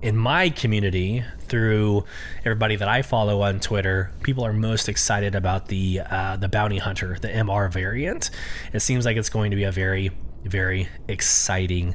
[0.02, 2.04] in my community, through
[2.40, 6.78] everybody that I follow on Twitter, people are most excited about the uh, the Bounty
[6.78, 8.30] Hunter, the MR variant.
[8.72, 10.10] It seems like it's going to be a very,
[10.42, 11.94] very exciting,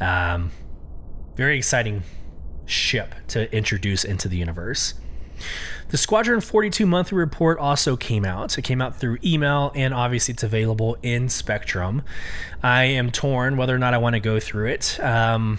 [0.00, 0.50] um,
[1.34, 2.02] very exciting
[2.66, 4.94] ship to introduce into the universe.
[5.88, 8.58] The Squadron 42 monthly report also came out.
[8.58, 12.02] It came out through email, and obviously it's available in Spectrum.
[12.62, 14.98] I am torn whether or not I want to go through it.
[15.00, 15.58] Um,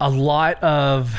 [0.00, 1.14] a lot of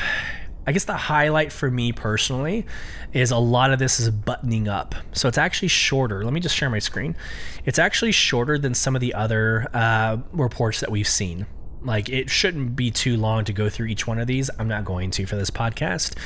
[0.68, 2.66] I guess the highlight for me personally
[3.14, 4.94] is a lot of this is buttoning up.
[5.12, 6.22] So it's actually shorter.
[6.22, 7.16] Let me just share my screen.
[7.64, 11.46] It's actually shorter than some of the other uh, reports that we've seen.
[11.82, 14.50] Like it shouldn't be too long to go through each one of these.
[14.58, 16.16] I'm not going to for this podcast.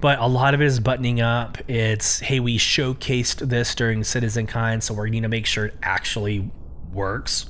[0.00, 1.58] But a lot of it is buttoning up.
[1.68, 6.50] It's hey, we showcased this during CitizenCon, so we need to make sure it actually
[6.92, 7.46] works.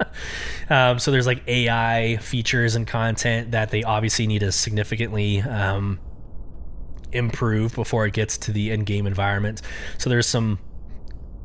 [0.70, 6.00] um, so there's like AI features and content that they obviously need to significantly um,
[7.12, 9.62] improve before it gets to the in-game environment.
[9.98, 10.58] So there's some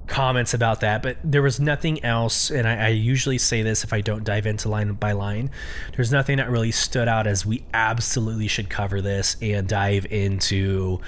[0.09, 2.49] comments about that, but there was nothing else.
[2.49, 5.51] And I, I, usually say this if I don't dive into line by line.
[5.95, 10.99] There's nothing that really stood out as we absolutely should cover this and dive into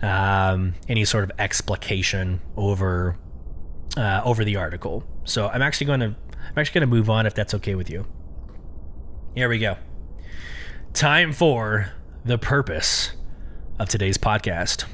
[0.00, 3.18] um, any sort of explication over
[3.96, 5.04] uh, over the article.
[5.24, 7.90] So I'm actually going to I'm actually going to move on if that's okay with
[7.90, 8.06] you.
[9.34, 9.76] Here we go.
[10.92, 11.92] Time for
[12.24, 13.12] the purpose
[13.78, 14.84] of today's podcast.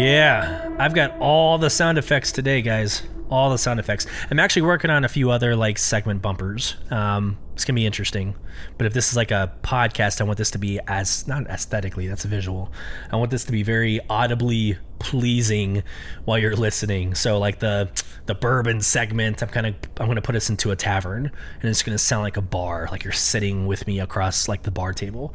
[0.00, 3.02] Yeah, I've got all the sound effects today, guys.
[3.28, 4.06] All the sound effects.
[4.30, 6.76] I'm actually working on a few other like segment bumpers.
[6.90, 8.34] Um, it's gonna be interesting.
[8.78, 12.08] But if this is like a podcast, I want this to be as not aesthetically.
[12.08, 12.72] That's visual.
[13.12, 15.82] I want this to be very audibly pleasing
[16.24, 17.14] while you're listening.
[17.14, 17.90] So like the
[18.24, 21.82] the bourbon segment, I'm kind of I'm gonna put us into a tavern, and it's
[21.82, 25.34] gonna sound like a bar, like you're sitting with me across like the bar table,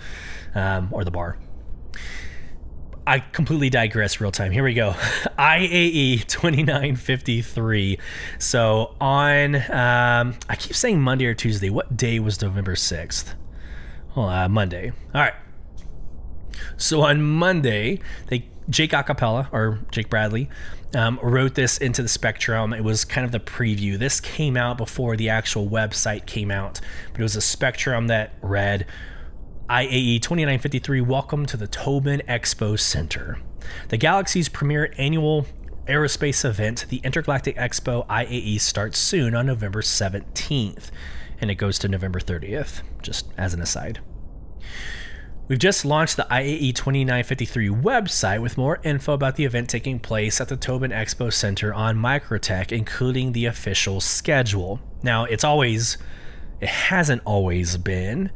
[0.55, 1.37] um, or the bar.
[3.07, 4.51] I completely digress real time.
[4.51, 4.91] Here we go.
[5.37, 7.99] IAE 2953.
[8.39, 11.69] So on, um, I keep saying Monday or Tuesday.
[11.69, 13.35] What day was November 6th?
[14.15, 14.91] Well, uh, Monday.
[15.13, 15.35] All right.
[16.77, 20.49] So on Monday, they Jake Acapella or Jake Bradley
[20.95, 22.73] um, wrote this into the Spectrum.
[22.73, 23.97] It was kind of the preview.
[23.99, 28.33] This came out before the actual website came out, but it was a Spectrum that
[28.41, 28.87] read
[29.69, 33.39] IAE 2953, welcome to the Tobin Expo Center.
[33.89, 35.47] The Galaxy's premier annual
[35.87, 40.91] aerospace event, the Intergalactic Expo IAE, starts soon on November 17th,
[41.41, 44.01] and it goes to November 30th, just as an aside.
[45.47, 50.39] We've just launched the IAE 2953 website with more info about the event taking place
[50.39, 54.79] at the Tobin Expo Center on Microtech, including the official schedule.
[55.01, 55.97] Now, it's always,
[56.61, 58.29] it hasn't always been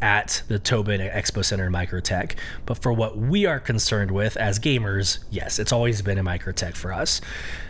[0.00, 2.36] at the Tobin Expo Center in Microtech.
[2.66, 6.74] But for what we are concerned with as gamers, yes, it's always been a Microtech
[6.74, 7.20] for us.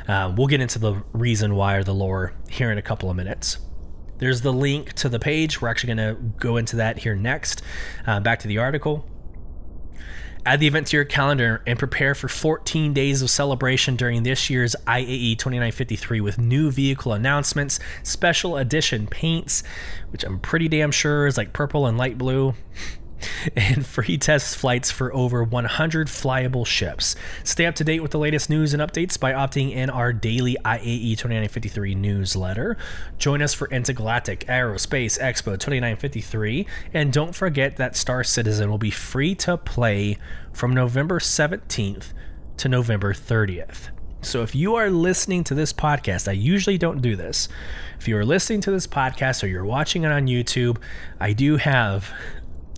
[0.06, 3.16] Uh, we'll get into the reason why or the lore here in a couple of
[3.16, 3.58] minutes.
[4.18, 5.60] There's the link to the page.
[5.60, 7.62] We're actually going to go into that here next.
[8.06, 9.08] Uh, back to the article.
[10.46, 14.48] Add the event to your calendar and prepare for 14 days of celebration during this
[14.48, 19.62] year's IAE 2953 with new vehicle announcements, special edition paints,
[20.10, 22.54] which I'm pretty damn sure is like purple and light blue.
[23.56, 27.16] and free test flights for over 100 flyable ships.
[27.44, 30.56] Stay up to date with the latest news and updates by opting in our daily
[30.64, 32.76] IAE 2953 newsletter.
[33.18, 38.90] Join us for Intergalactic Aerospace Expo 2953, and don't forget that Star Citizen will be
[38.90, 40.18] free to play
[40.52, 42.12] from November 17th
[42.56, 43.90] to November 30th.
[44.20, 47.48] So if you are listening to this podcast, I usually don't do this.
[48.00, 50.78] If you are listening to this podcast or you're watching it on YouTube,
[51.20, 52.12] I do have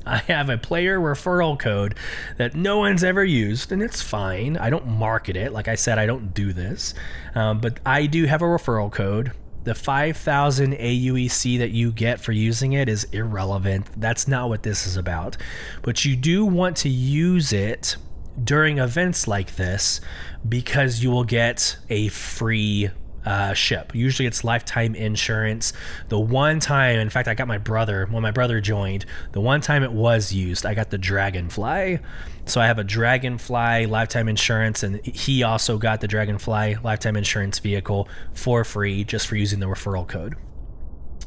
[0.07, 1.95] I have a player referral code
[2.37, 4.57] that no one's ever used, and it's fine.
[4.57, 5.53] I don't market it.
[5.53, 6.95] Like I said, I don't do this.
[7.35, 9.33] Um, but I do have a referral code.
[9.65, 13.89] The 5,000 AUEC that you get for using it is irrelevant.
[13.95, 15.37] That's not what this is about.
[15.83, 17.97] But you do want to use it
[18.43, 20.01] during events like this
[20.49, 22.91] because you will get a free
[23.25, 23.95] uh, ship.
[23.95, 25.73] Usually it's lifetime insurance.
[26.09, 29.61] The one time, in fact, I got my brother, when my brother joined, the one
[29.61, 32.01] time it was used, I got the Dragonfly.
[32.47, 37.59] So I have a Dragonfly lifetime insurance, and he also got the Dragonfly lifetime insurance
[37.59, 40.35] vehicle for free just for using the referral code.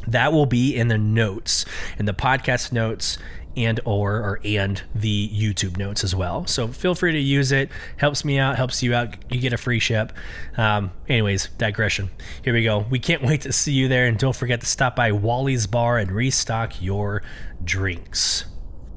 [0.08, 1.66] That will be in the notes,
[1.98, 3.18] in the podcast notes,
[3.56, 6.46] and or or and the YouTube notes as well.
[6.48, 7.70] So feel free to use it.
[7.98, 9.16] Helps me out, helps you out.
[9.32, 10.14] You get a free ship.
[10.58, 12.10] Um, anyways, digression.
[12.44, 12.80] Here we go.
[12.90, 15.98] We can't wait to see you there, and don't forget to stop by Wally's Bar
[15.98, 17.22] and restock your
[17.64, 18.46] drinks.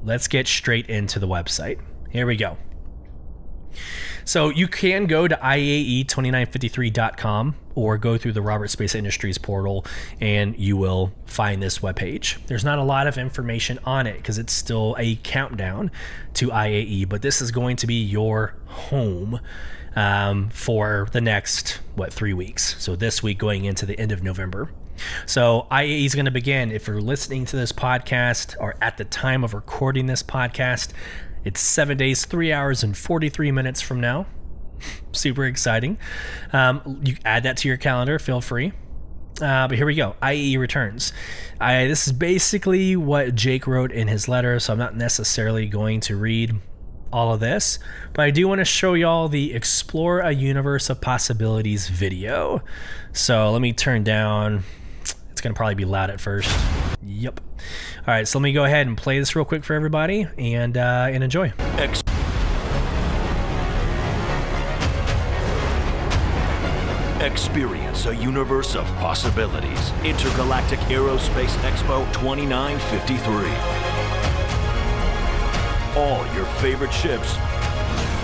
[0.03, 1.79] Let's get straight into the website.
[2.09, 2.57] Here we go.
[4.23, 9.85] So you can go to IAE2953.com or go through the Robert Space Industries portal
[10.19, 12.43] and you will find this webpage.
[12.47, 15.91] There's not a lot of information on it because it's still a countdown
[16.33, 19.39] to IAE, but this is going to be your home
[19.95, 22.75] um, for the next, what, three weeks.
[22.81, 24.71] So this week going into the end of November.
[25.27, 26.71] So IAE is going to begin.
[26.71, 30.93] If you're listening to this podcast or at the time of recording this podcast,
[31.45, 34.25] it's seven days, three hours, and 43 minutes from now.
[35.11, 35.97] Super exciting.
[36.53, 38.73] Um, you add that to your calendar, feel free.
[39.41, 40.15] Uh, but here we go.
[40.27, 41.13] IE returns.
[41.59, 45.99] I, this is basically what Jake wrote in his letter, so I'm not necessarily going
[46.01, 46.55] to read
[47.11, 47.79] all of this,
[48.13, 52.61] but I do want to show y'all the Explore a Universe of Possibilities video.
[53.13, 54.63] So let me turn down.
[55.31, 56.49] It's going to probably be loud at first.
[57.01, 57.39] Yep.
[57.99, 60.77] All right, so let me go ahead and play this real quick for everybody and
[60.77, 61.53] uh, and enjoy.
[67.37, 69.91] Experience a universe of possibilities.
[70.03, 73.51] Intergalactic Aerospace Expo 2953.
[76.01, 77.37] All your favorite ships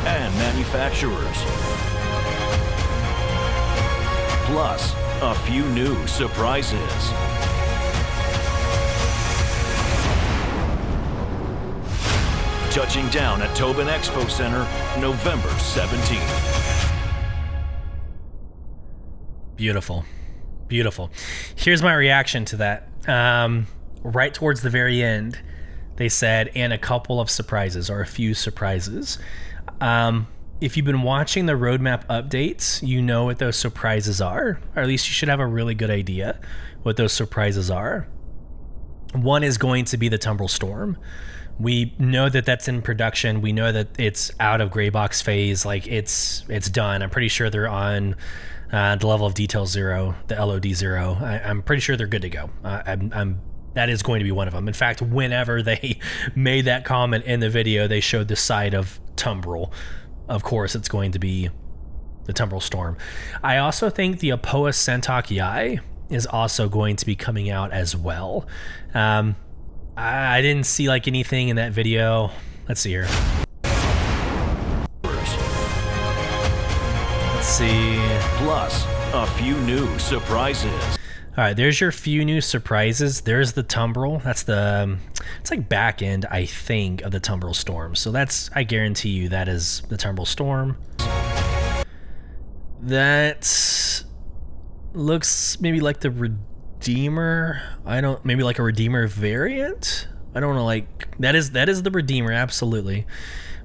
[0.08, 1.38] and manufacturers.
[4.48, 6.82] Plus, a few new surprises.
[12.74, 14.68] Touching down at Tobin Expo Center,
[15.00, 16.83] November 17th.
[19.64, 20.04] Beautiful.
[20.68, 21.10] Beautiful.
[21.56, 22.90] Here's my reaction to that.
[23.08, 23.68] Um,
[24.04, 25.40] right towards the very end,
[25.96, 29.20] they said, and a couple of surprises or a few surprises.
[29.80, 30.28] Um,
[30.60, 34.86] if you've been watching the roadmap updates, you know what those surprises are, or at
[34.86, 36.42] least you should have a really good idea
[36.82, 38.10] what those surprises are.
[39.14, 40.98] One is going to be the Tumbril Storm.
[41.58, 43.40] We know that that's in production.
[43.40, 45.66] We know that it's out of gray box phase.
[45.66, 47.02] Like it's it's done.
[47.02, 48.18] I'm pretty sure they're on
[48.74, 51.18] uh, the level of detail zero, the LOD zero.
[51.22, 52.50] I, am pretty sure they're good to go.
[52.64, 53.42] Uh, I'm, I'm
[53.76, 54.68] that is going to be one of them.
[54.68, 56.00] In fact, whenever they
[56.36, 59.72] made that comment in the video, they showed the side of Tumbril.
[60.28, 61.50] Of course, it's going to be
[62.26, 62.98] the Tumbril Storm.
[63.44, 68.48] I also think the Aopoa San'tok.yāi is also going to be coming out as well.
[68.94, 69.36] Um,
[69.96, 72.32] I didn't see like anything in that video.
[72.68, 73.08] Let's see here.
[77.44, 78.00] Let's see.
[78.38, 80.98] Plus, a few new surprises.
[81.38, 83.20] All right, there's your few new surprises.
[83.20, 84.24] There's the Tumbril.
[84.24, 85.00] That's the um,
[85.42, 87.96] it's like back end, I think, of the Tumbril Storm.
[87.96, 90.78] So that's I guarantee you that is the Tumbril Storm.
[92.80, 94.06] That
[94.94, 97.62] looks maybe like the Redeemer.
[97.86, 100.08] I don't maybe like a Redeemer variant.
[100.34, 103.06] I don't know like that is that is the Redeemer absolutely.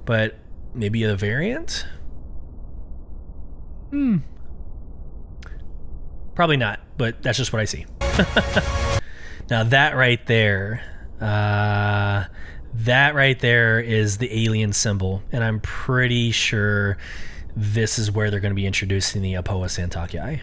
[0.05, 0.35] But
[0.74, 1.87] maybe a variant?
[3.91, 4.18] Hmm.
[6.34, 7.86] Probably not, but that's just what I see.
[9.51, 10.82] now that right there,
[11.20, 12.24] uh,
[12.74, 16.97] that right there is the alien symbol, and I'm pretty sure
[17.57, 20.43] this is where they're going to be introducing the Aopoa San'tok.yāi.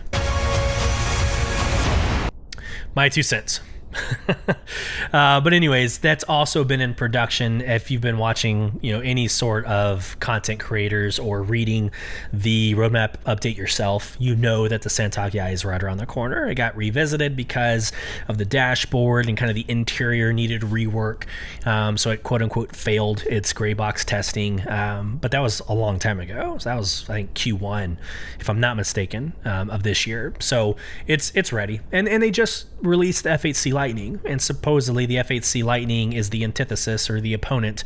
[2.93, 3.61] My two cents.
[5.13, 7.61] uh, but anyways, that's also been in production.
[7.61, 11.91] If you've been watching, you know, any sort of content creators or reading
[12.31, 16.47] the roadmap update yourself, you know that the San'tok.yāi is right around the corner.
[16.47, 17.91] It got revisited because
[18.27, 21.23] of the dashboard and kind of the interior needed rework.
[21.65, 24.67] Um, so it quote unquote failed its gray box testing.
[24.67, 26.57] Um, but that was a long time ago.
[26.59, 27.97] So that was I think Q1,
[28.39, 30.33] if I'm not mistaken, um, of this year.
[30.39, 30.75] So
[31.07, 35.63] it's it's ready, and and they just released the F8C Lightning, and supposedly the F8C
[35.63, 37.83] Lightning is the antithesis or the opponent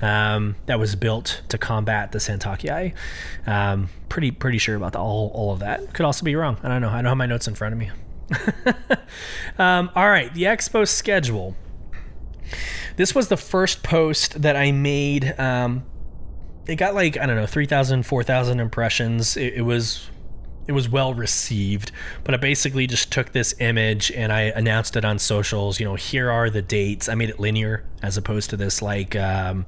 [0.00, 2.94] um, that was built to combat the San'tok.yāi.
[3.46, 5.92] Um, pretty pretty sure about the, all all of that.
[5.92, 6.56] Could also be wrong.
[6.62, 6.88] I don't know.
[6.88, 7.90] I don't have my notes in front of me.
[9.58, 11.54] um, all right, the expo schedule.
[12.96, 15.38] This was the first post that I made.
[15.38, 15.84] Um,
[16.66, 19.36] it got like I don't know 3,000, 4,000 impressions.
[19.36, 20.08] It, it was
[20.66, 21.90] it was well received
[22.24, 25.96] but i basically just took this image and i announced it on socials you know
[25.96, 27.08] here are the dates.
[27.08, 29.66] I made it linear as opposed to this like um,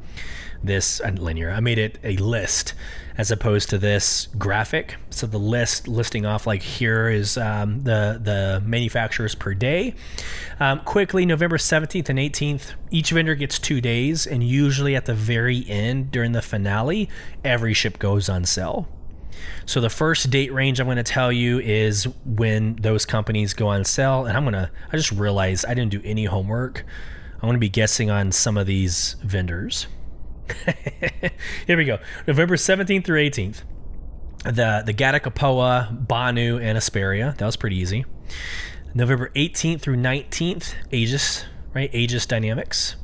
[0.63, 2.75] this uh, linear i made it a list
[3.17, 4.97] as opposed to this graphic.
[5.11, 9.95] So the list listing off like here is um, the the manufacturers per day.
[10.59, 15.15] Um, quickly november 17th and 18th each vendor gets two days and usually at the
[15.15, 17.09] very end during the finale
[17.45, 18.89] every ship goes on sale
[19.67, 23.69] so the first date range I'm going to tell you is when those companies go
[23.69, 24.71] on sale, and I'm gonna.
[24.93, 26.85] I just realized I didn't do any homework.
[27.35, 29.87] I'm going to be guessing on some of these vendors.
[31.67, 31.99] Here we go.
[32.27, 33.63] November 17th through 18th.
[34.45, 37.37] The the Gatac Banu, and Esperia.
[37.37, 38.05] That was pretty easy.
[38.95, 41.93] November 18th through 19th, Aegis, right?
[41.93, 42.97] Aegis Dynamics.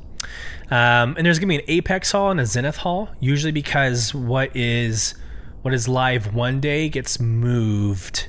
[0.71, 4.15] Um, and there's going to be an Apex Hall and a Zenith Hall, usually because
[4.15, 5.15] what is
[5.63, 8.29] what is live one day gets moved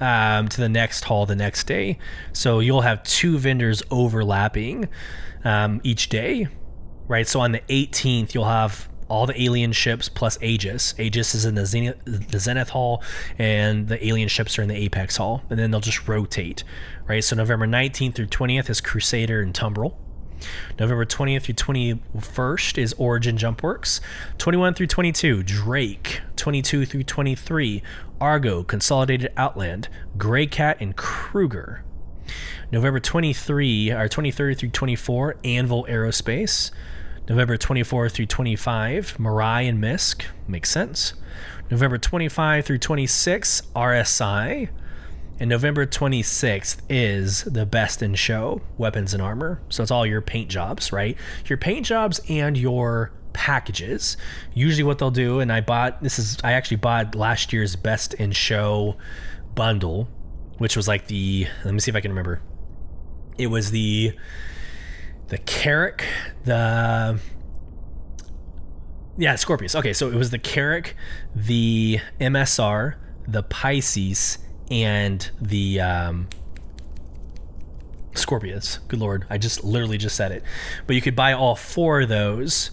[0.00, 1.98] um, to the next hall the next day.
[2.32, 4.88] So you'll have two vendors overlapping
[5.44, 6.48] um, each day,
[7.08, 7.26] right?
[7.26, 10.94] So on the 18th, you'll have all the alien ships plus Aegis.
[10.98, 13.02] Aegis is in the Zenith, the Zenith Hall,
[13.38, 16.64] and the alien ships are in the Apex Hall, and then they'll just rotate,
[17.06, 17.22] right?
[17.22, 19.96] So November 19th through 20th is Crusader and Tumbril.
[20.78, 24.00] November 20th through 21st is Origin Jumpworks.
[24.38, 26.20] 21 through 22, Drake.
[26.36, 27.82] 22 through 23,
[28.20, 31.82] Argo, Consolidated Outland, Greycat, and Kruger.
[32.72, 36.70] November 23 or 23rd through 24, Anvil Aerospace.
[37.28, 40.24] November 24 through 25, Mirai and MISC.
[40.46, 41.14] Makes sense.
[41.70, 44.68] November 25 through 26, RSI.
[45.38, 49.60] And November 26th is the best in show, weapons and armor.
[49.68, 51.16] So it's all your paint jobs, right?
[51.46, 54.16] Your paint jobs and your packages.
[54.54, 58.14] Usually what they'll do, and I bought this is I actually bought last year's best
[58.14, 58.96] in show
[59.54, 60.08] bundle,
[60.56, 62.40] which was like the let me see if I can remember.
[63.36, 64.16] It was the
[65.28, 66.04] the Carrack,
[66.44, 67.20] the
[69.18, 69.74] yeah, Scorpius.
[69.74, 70.94] Okay, so it was the Carrack,
[71.34, 72.94] the MSR,
[73.28, 74.38] the Pisces,
[74.70, 76.28] and the um,
[78.14, 78.78] Scorpius.
[78.88, 80.42] Good lord, I just literally just said it.
[80.86, 82.70] But you could buy all four of those.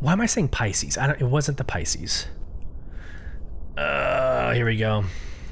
[0.00, 0.96] Why am I saying Pisces?
[0.96, 1.20] I don't.
[1.20, 2.26] It wasn't the Pisces.
[3.76, 5.04] Uh, here we go.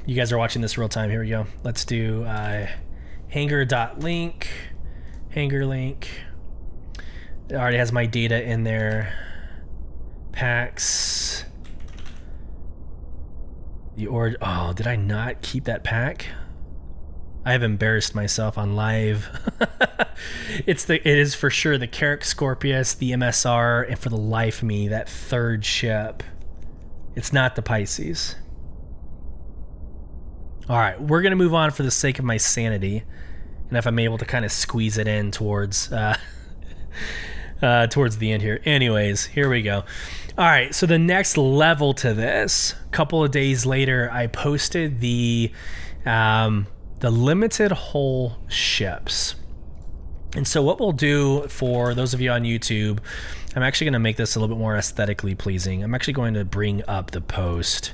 [0.05, 1.09] You guys are watching this real time.
[1.09, 1.45] Here we go.
[1.63, 2.67] Let's do uh,
[3.29, 4.47] hangar.link,
[5.29, 6.09] hangar link.
[7.47, 9.13] It already has my data in there.
[10.31, 11.45] Packs.
[13.99, 16.27] The or oh, did I not keep that pack?
[17.43, 19.27] I have embarrassed myself on live.
[20.65, 24.59] it's the it is for sure the Carrack Scorpius, the MSR, and for the life
[24.59, 26.23] of me, that third ship.
[27.13, 28.37] It's not the Pisces.
[30.69, 33.03] All right, we're gonna move on for the sake of my sanity,
[33.67, 36.15] and if I'm able to kind of squeeze it in towards uh,
[37.61, 38.61] uh, towards the end here.
[38.63, 39.83] Anyways, here we go.
[40.39, 45.01] All right, so the next level to this, a couple of days later, I posted
[45.01, 45.51] the
[46.05, 46.67] um,
[47.01, 49.35] the limited hull ships.
[50.37, 52.99] And so, what we'll do for those of you on YouTube,
[53.53, 55.83] I'm actually going to make this a little bit more aesthetically pleasing.
[55.83, 57.91] I'm actually going to bring up the post.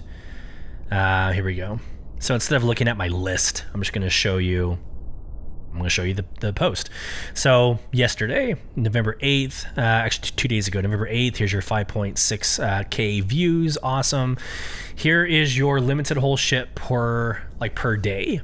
[0.91, 1.79] Uh, here we go.
[2.19, 4.77] So instead of looking at my list, I'm just going to show you
[5.75, 6.89] I'm going to show you the, the post.
[7.33, 13.25] So, yesterday, November 8th, uh, actually two days ago, November 8th, here's your 5.6K uh,
[13.25, 13.77] views.
[13.83, 14.37] Awesome.
[14.95, 18.39] Here is your limited hull ship per, like, per day.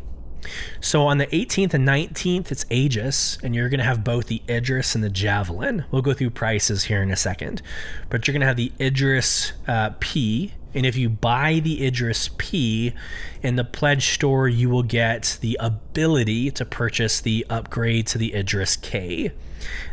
[0.82, 4.42] So on the 18th and 19th, it's Aegis, and you're going to have both the
[4.50, 5.86] Idris and the Javelin.
[5.90, 7.62] We'll go through prices here in a second,
[8.10, 12.30] but you're going to have the Idris uh, P and if you buy the Idris
[12.38, 12.94] P
[13.42, 18.34] in the pledge store, you will get the ability to purchase the upgrade to the
[18.34, 19.32] Idris K.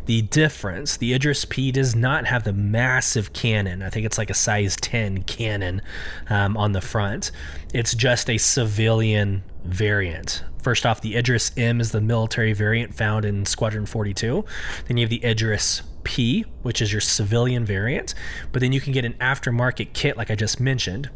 [0.07, 3.83] The difference the Idris P does not have the massive cannon.
[3.83, 5.83] I think it's like a size 10 cannon
[6.31, 7.31] um, on the front.
[7.75, 10.43] It's just a civilian variant.
[10.63, 14.45] First off, the Idris M is the military variant found in Squadron 42.
[14.87, 18.15] Then you have the Idris P, which is your civilian variant,
[18.51, 21.11] but then you can get an aftermarket kit, like I just mentioned,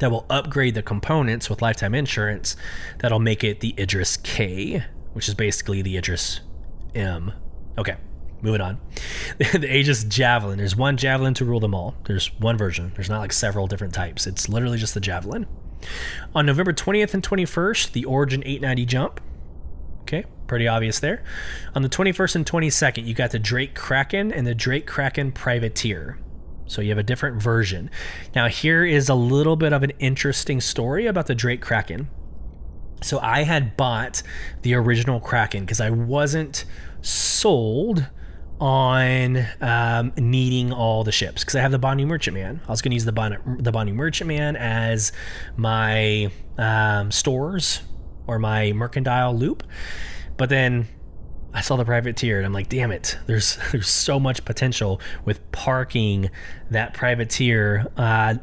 [0.00, 2.56] that will upgrade the components with lifetime insurance
[2.98, 4.82] that'll make it the Idris K,
[5.12, 6.40] which is basically the Idris
[6.92, 7.32] M.
[7.78, 7.98] Okay,
[8.42, 8.80] moving on.
[9.38, 10.58] the Aegis Javelin.
[10.58, 11.94] There's one Javelin to rule them all.
[12.06, 12.90] There's one version.
[12.96, 14.26] There's not like several different types.
[14.26, 15.46] It's literally just the Javelin.
[16.34, 19.20] On November 20th and 21st, the Origin 890 jump.
[20.02, 21.22] Okay, pretty obvious there.
[21.74, 26.18] On the 21st and 22nd, you got the Drake Kraken and the Drake Kraken Privateer.
[26.66, 27.90] So you have a different version.
[28.34, 32.08] Now, here is a little bit of an interesting story about the Drake Kraken.
[33.02, 34.22] So I had bought
[34.62, 36.64] the original Kraken because I wasn't
[37.02, 38.06] sold
[38.60, 42.60] on um, needing all the ships because I have the Banu Merchantman.
[42.68, 45.12] I was going to use the Banu, the Banu Merchantman as
[45.56, 47.80] my um, stores
[48.30, 49.64] or my mercantile loop.
[50.36, 50.86] But then
[51.52, 55.50] I saw the privateer and I'm like, damn it, there's there's so much potential with
[55.50, 56.30] parking
[56.70, 58.36] that privateer uh,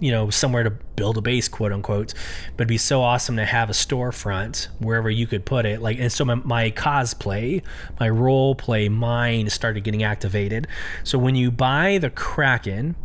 [0.00, 2.12] you know, somewhere to build a base, quote unquote.
[2.56, 5.80] But it'd be so awesome to have a storefront wherever you could put it.
[5.80, 7.62] Like, and so my, my cosplay,
[8.00, 10.66] my role play mind started getting activated.
[11.04, 12.96] So when you buy the Kraken,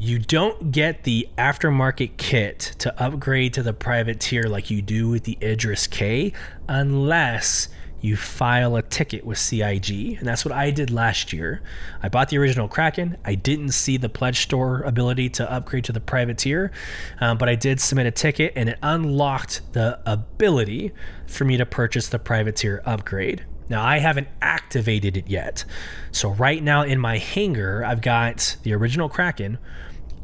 [0.00, 5.24] you don't get the aftermarket kit to upgrade to the privateer like you do with
[5.24, 6.32] the Idris K
[6.66, 7.68] unless
[8.00, 10.16] you file a ticket with CIG.
[10.18, 11.60] And that's what I did last year.
[12.02, 13.18] I bought the original Kraken.
[13.26, 16.72] I didn't see the pledge store ability to upgrade to the privateer,
[17.20, 20.92] um, but I did submit a ticket and it unlocked the ability
[21.26, 23.44] for me to purchase the privateer upgrade.
[23.70, 25.64] Now, I haven't activated it yet.
[26.10, 29.58] So, right now in my hangar, I've got the original Kraken,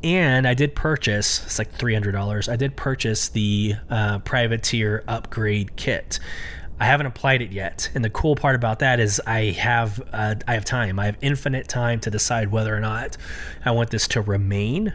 [0.02, 2.52] and I did purchase, it's like $300.
[2.52, 6.18] I did purchase the uh, privateer upgrade kit.
[6.78, 10.34] I haven't applied it yet, and the cool part about that is I have uh,
[10.46, 10.98] I have time.
[10.98, 13.16] I have infinite time to decide whether or not
[13.64, 14.92] I want this to remain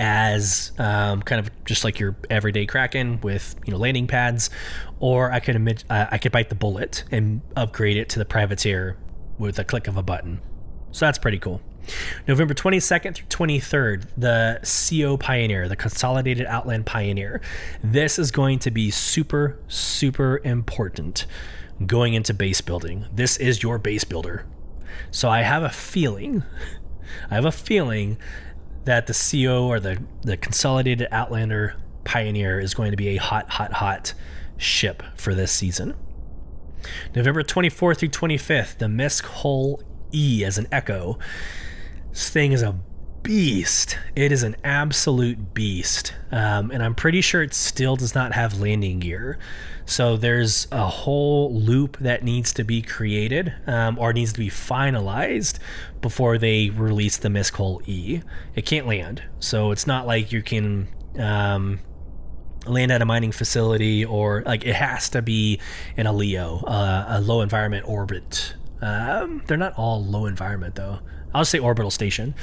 [0.00, 4.48] as um, kind of just like your everyday Kraken with you know landing pads,
[4.98, 8.24] or I could admit, uh, I could bite the bullet and upgrade it to the
[8.24, 8.96] privateer
[9.38, 10.40] with a click of a button.
[10.90, 11.60] So that's pretty cool.
[12.26, 14.60] November 22nd through 23rd, the
[15.00, 17.40] CO Pioneer, the Consolidated Outland Pioneer.
[17.82, 21.26] This is going to be super, super important
[21.86, 23.06] going into base building.
[23.12, 24.46] This is your base builder.
[25.10, 26.42] So I have a feeling,
[27.30, 28.18] I have a feeling
[28.90, 33.48] that the CO or the, the Consolidated Outlander Pioneer is going to be a hot,
[33.48, 34.14] hot, hot
[34.56, 35.94] ship for this season.
[37.14, 39.80] November 24th through 25th, the MISC Hull
[40.12, 41.20] E as an Echo.
[42.10, 42.80] This thing is a
[43.22, 43.98] beast.
[44.14, 46.14] It is an absolute beast.
[46.32, 49.38] Um, and I'm pretty sure it still does not have landing gear.
[49.86, 54.48] So there's a whole loop that needs to be created um, or needs to be
[54.48, 55.58] finalized
[56.00, 58.22] before they release the MISC E.
[58.54, 59.22] It can't land.
[59.40, 60.88] So it's not like you can.
[61.18, 61.80] Um,
[62.66, 65.58] land at a mining facility or like it has to be
[65.96, 70.98] in a leo uh, a low environment orbit um, they're not all low environment though
[71.34, 72.34] I'll say orbital station.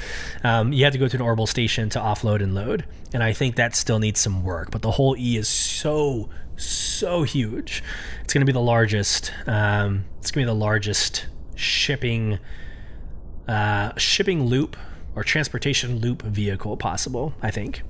[0.44, 3.32] Um, you have to go to an orbital station to offload and load, and I
[3.32, 4.70] think that still needs some work.
[4.70, 7.82] But the Hull E is so so huge.
[8.22, 9.32] It's going to be the largest.
[9.46, 12.38] Um, it's going to be the largest shipping
[13.46, 14.76] uh, shipping loop
[15.14, 17.34] or transportation loop vehicle possible.
[17.42, 17.82] I think.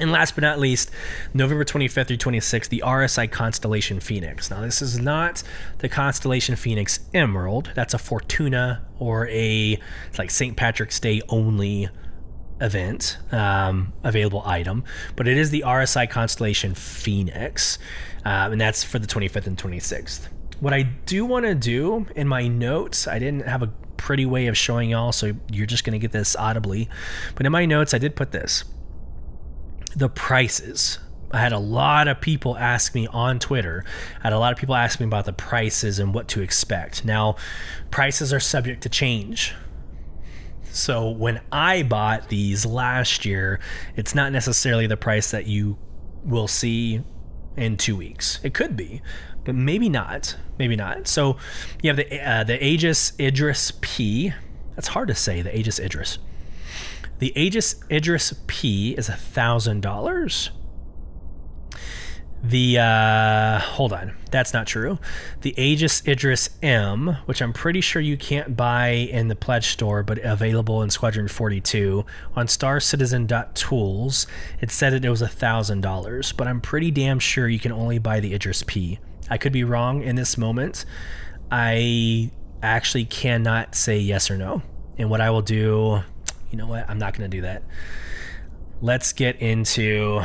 [0.00, 0.90] And last but not least,
[1.32, 4.50] November 25th through 26th, the RSI Constellation Phoenix.
[4.50, 5.44] Now, this is not
[5.78, 7.70] the Constellation Phoenix Emerald.
[7.74, 9.78] That's a Fortuna or a
[10.08, 10.56] it's like St.
[10.56, 11.88] Patrick's Day only
[12.60, 14.84] event um, available item,
[15.16, 17.78] but it is the RSI Constellation Phoenix,
[18.24, 20.28] um, and that's for the 25th and 26th.
[20.60, 24.46] What I do want to do in my notes, I didn't have a pretty way
[24.46, 26.88] of showing y'all, so you're just going to get this audibly,
[27.34, 28.64] but in my notes, I did put this
[29.96, 30.98] the prices.
[31.30, 33.84] I had a lot of people ask me on Twitter.
[34.20, 37.04] I had a lot of people ask me about the prices and what to expect.
[37.04, 37.36] Now,
[37.90, 39.52] prices are subject to change.
[40.62, 43.60] So when I bought these last year,
[43.96, 45.76] it's not necessarily the price that you
[46.24, 47.02] will see
[47.56, 48.40] in two weeks.
[48.42, 49.02] It could be,
[49.44, 50.36] but maybe not.
[50.58, 51.08] Maybe not.
[51.08, 51.36] So
[51.82, 54.32] you have the uh, the Aegis Idris P.
[54.74, 55.42] That's hard to say.
[55.42, 56.18] The Aegis Idris.
[57.18, 60.50] The Aegis Idris P is a thousand dollars.
[62.46, 64.98] The uh, hold on, that's not true.
[65.40, 70.02] The Aegis Idris M, which I'm pretty sure you can't buy in the pledge store,
[70.02, 72.04] but available in Squadron 42
[72.36, 74.26] on Star StarCitizen.tools,
[74.60, 77.98] it said it was a thousand dollars, but I'm pretty damn sure you can only
[77.98, 78.98] buy the Idris P.
[79.30, 80.84] I could be wrong in this moment.
[81.50, 82.30] I
[82.62, 84.60] actually cannot say yes or no.
[84.98, 86.02] And what I will do
[86.54, 86.88] you know what?
[86.88, 87.64] I'm not going to do that.
[88.80, 90.22] Let's get into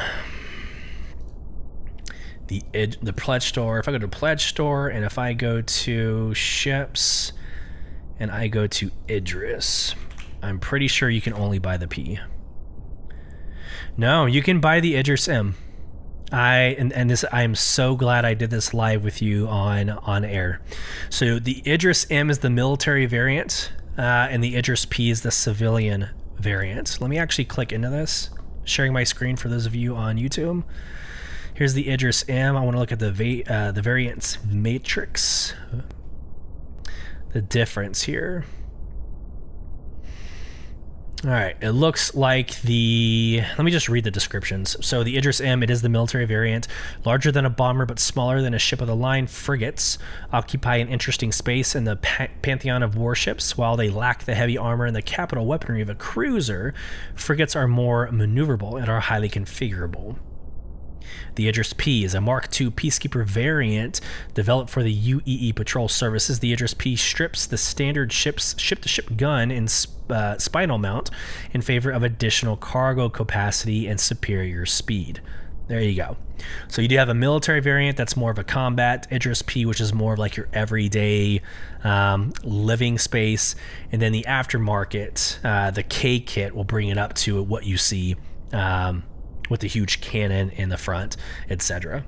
[2.45, 2.61] the
[3.01, 3.79] the pledge store.
[3.79, 7.33] If I go to pledge store and if I go to ships
[8.19, 9.95] and I go to Idris,
[10.43, 12.19] I'm pretty sure you can only buy the P.
[13.97, 15.55] No, you can buy the Idris M.
[16.31, 19.89] I and, and this I am so glad I did this live with you on
[19.89, 20.61] on air.
[21.09, 25.31] So the Idris M is the military variant, uh, and the Idris P is the
[25.31, 26.09] civilian
[26.39, 26.99] variant.
[26.99, 28.29] Let me actually click into this,
[28.63, 30.63] sharing my screen for those of you on YouTube.
[31.53, 32.55] Here's the Idris M.
[32.55, 35.53] I want to look at the va- uh, the variance matrix.
[37.33, 38.45] The difference here.
[41.25, 43.41] All right, it looks like the.
[43.57, 44.77] Let me just read the descriptions.
[44.85, 46.65] So, the Idris M, it is the military variant,
[47.03, 49.27] larger than a bomber but smaller than a ship of the line.
[49.27, 49.97] Frigates
[50.31, 53.57] occupy an interesting space in the pa- pantheon of warships.
[53.57, 56.73] While they lack the heavy armor and the capital weaponry of a cruiser,
[57.15, 60.15] frigates are more maneuverable and are highly configurable.
[61.35, 64.01] The Idris P is a Mark II Peacekeeper variant
[64.33, 66.39] developed for the UEE Patrol Services.
[66.39, 71.09] The Idris P strips the standard ship's ship-to-ship gun and uh, spinal mount
[71.51, 75.21] in favor of additional cargo capacity and superior speed.
[75.67, 76.17] There you go.
[76.67, 79.79] So you do have a military variant that's more of a combat Idris P, which
[79.79, 81.41] is more of like your everyday
[81.83, 83.55] um, living space,
[83.91, 87.77] and then the aftermarket, uh, the K kit will bring it up to what you
[87.77, 88.15] see
[88.51, 89.03] um,
[89.49, 91.17] with the huge cannon in the front,
[91.49, 92.05] etc.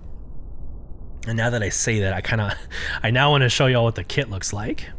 [1.27, 2.53] And now that I say that, I kind of,
[3.03, 4.89] I now want to show y'all what the kit looks like.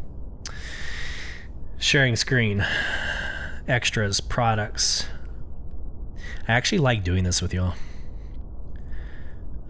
[1.78, 2.64] Sharing screen,
[3.66, 5.06] extras, products.
[6.46, 7.74] I actually like doing this with y'all.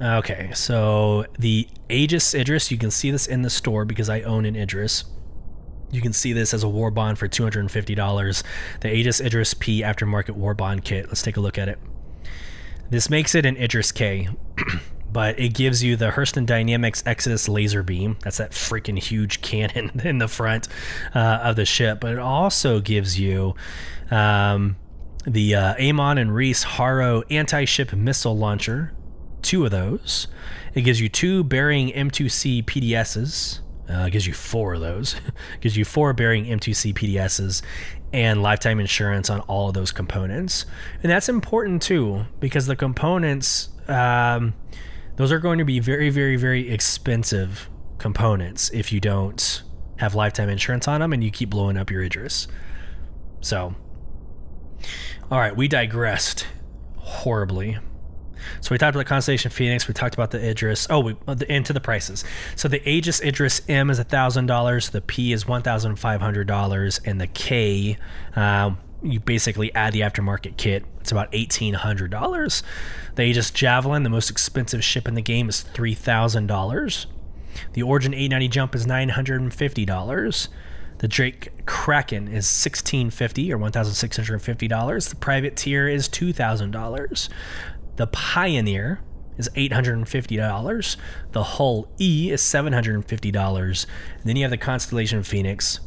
[0.01, 4.45] Okay, so the Aegis Idris, you can see this in the store because I own
[4.45, 5.05] an Idris.
[5.93, 8.43] You can see this as a war bond for $250.
[8.81, 11.07] The Aegis Idris P aftermarket war bond kit.
[11.07, 11.79] Let's take a look at it.
[12.93, 14.29] This makes it an Idris K,
[15.11, 18.19] but it gives you the Hurston Dynamics Exodus laser beam.
[18.23, 20.69] That's that freaking huge cannon in the front
[21.15, 22.01] uh, of the ship.
[22.03, 23.55] But it also gives you
[24.11, 24.77] um,
[25.27, 28.93] the uh, Amon and Reese Haro anti ship missile launcher,
[29.41, 30.29] two of those.
[30.75, 33.61] It gives you two Behring M2C PDSs.
[33.89, 35.17] Uh, gives you four of those.
[35.63, 37.63] gives you four Behring M2C PDSs
[38.13, 40.67] and lifetime insurance on all of those components.
[41.03, 44.55] And that's important too because the components, um,
[45.17, 49.63] those are going to be very, very, very expensive components if you don't
[49.97, 52.49] have lifetime insurance on them and you keep blowing up your Idris.
[53.41, 53.75] So,
[55.31, 56.47] all right, we digressed
[56.97, 57.79] horribly.
[58.61, 59.89] So we talked about the Constellation Phoenix.
[59.89, 60.87] We talked about the Idris.
[60.91, 62.25] Oh, we uh, into the prices.
[62.57, 64.91] So the Aegis Idris M is thousand dollars.
[64.91, 67.97] The P is one thousand five hundred dollars, and the K,
[68.37, 68.73] uh,
[69.03, 70.85] you basically add the aftermarket kit.
[71.01, 72.63] It's about eighteen hundred dollars.
[73.15, 77.07] The Aegis Javelin, the most expensive ship in the game, is three thousand dollars.
[77.75, 80.49] The Origin 890 jump is nine hundred and fifty dollars.
[80.99, 85.09] The Drake Kraken is 1,650 or one thousand six hundred and fifty dollars.
[85.09, 87.29] The Privateer is two thousand dollars.
[87.97, 89.01] The Pioneer
[89.37, 90.97] is $850.
[91.33, 93.87] The Hull E is $750.
[94.15, 95.81] And then you have the Constellation Phoenix,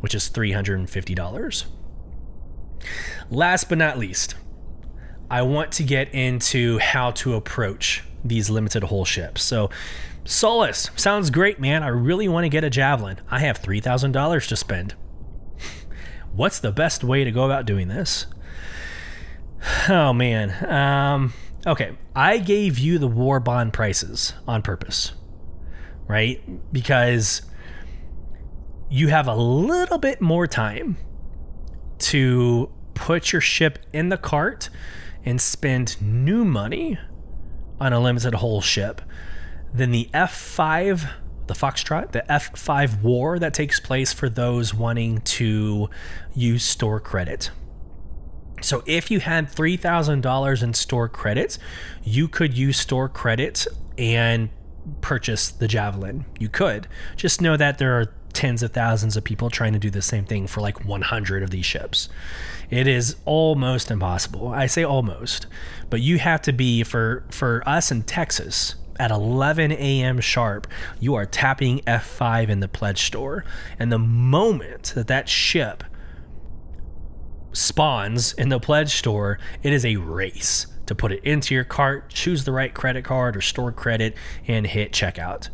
[0.00, 1.64] which is $350.
[3.30, 4.34] Last but not least,
[5.30, 9.42] I want to get into how to approach these limited hull ships.
[9.42, 9.70] So,
[10.24, 11.82] Solus, sounds great, man.
[11.82, 13.18] I really want to get a Javelin.
[13.30, 14.94] I have $3,000 to spend.
[16.32, 18.26] What's the best way to go about doing this?
[19.88, 20.64] Oh, man.
[20.68, 21.32] Um,
[21.64, 25.12] Okay, I gave you the war bond prices on purpose,
[26.08, 26.40] right?
[26.72, 27.42] Because
[28.90, 30.96] you have a little bit more time
[31.98, 34.70] to put your ship in the cart
[35.24, 36.98] and spend new money
[37.80, 39.00] on a limited hull ship
[39.72, 41.08] than the F5,
[41.46, 45.88] the Foxtrot, the F5 war that takes place for those wanting to
[46.34, 47.50] use store credit.
[48.62, 51.58] So if you had $3,000 in store credits,
[52.02, 54.50] you could use store credits and
[55.00, 56.24] purchase the Javelin.
[56.38, 56.88] You could.
[57.16, 60.24] Just know that there are tens of thousands of people trying to do the same
[60.24, 62.08] thing for like 100 of these ships.
[62.70, 64.48] It is almost impossible.
[64.48, 65.46] I say almost,
[65.90, 70.20] but you have to be for for us in Texas at 11 a.m.
[70.20, 70.66] sharp.
[71.00, 73.44] You are tapping F5 in the pledge store,
[73.78, 75.84] and the moment that that ship
[77.52, 82.10] spawns in the pledge store, it is a race to put it into your cart,
[82.10, 85.48] choose the right credit card or store credit, and hit checkout.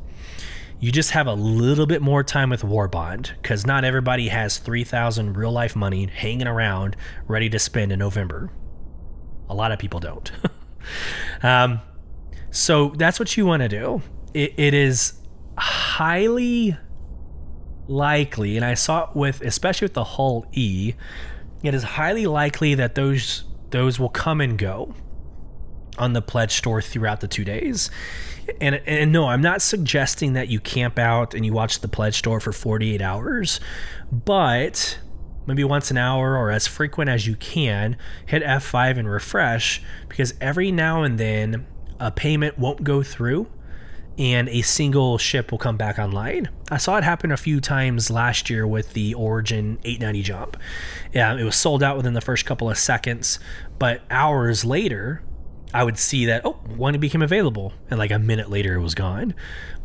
[0.80, 5.36] You just have a little bit more time with Warbond because not everybody has 3,000
[5.36, 6.96] real life money hanging around
[7.26, 8.50] ready to spend in November.
[9.48, 10.30] A lot of people don't.
[11.42, 11.80] um,
[12.50, 14.02] so that's what you want to do.
[14.34, 15.14] It, it is
[15.58, 16.76] highly
[17.88, 20.94] likely, and I saw it with, especially with the Hull E,
[21.62, 24.94] it is highly likely that those those will come and go
[25.98, 27.90] on the pledge store throughout the two days.
[28.60, 32.16] And, and no, I'm not suggesting that you camp out and you watch the pledge
[32.16, 33.60] store for 48 hours,
[34.10, 34.98] but
[35.46, 40.34] maybe once an hour or as frequent as you can, hit F5 and refresh because
[40.40, 41.66] every now and then
[42.00, 43.50] a payment won't go through
[44.18, 46.48] and a single ship will come back online.
[46.70, 50.56] I saw it happen a few times last year with the Origin 890 jump.
[51.14, 53.38] Yeah, it was sold out within the first couple of seconds,
[53.78, 55.22] but hours later,
[55.72, 58.94] I would see that oh, one became available, and like a minute later, it was
[58.94, 59.34] gone.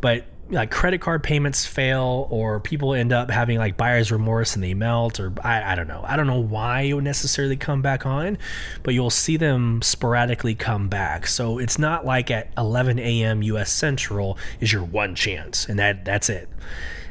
[0.00, 4.62] But like credit card payments fail or people end up having like buyer's remorse and
[4.62, 6.04] they melt or I, I don't know.
[6.06, 8.36] I don't know why it would necessarily come back on
[8.82, 11.26] but you'll see them sporadically come back.
[11.26, 16.04] So it's not like at 11 a.m us central is your one chance and that
[16.04, 16.48] that's it.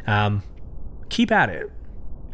[0.06, 0.44] Um,
[1.10, 1.72] keep at it.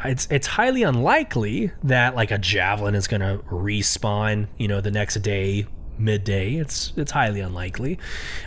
[0.04, 4.92] It's it's highly unlikely that like a javelin is going to respawn you know the
[4.92, 5.66] next day
[5.98, 6.56] midday.
[6.56, 8.00] It's it's highly unlikely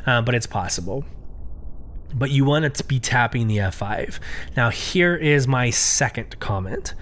[0.07, 1.05] uh, but it's possible
[2.15, 4.19] but you want to be tapping the F5.
[4.57, 6.95] Now, here is my second comment.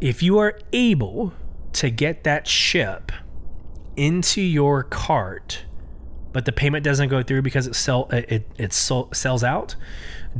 [0.00, 1.32] If you are able
[1.74, 3.12] to get that ship
[3.96, 5.64] into your cart,
[6.32, 9.76] but the payment doesn't go through because it sell it it sells out,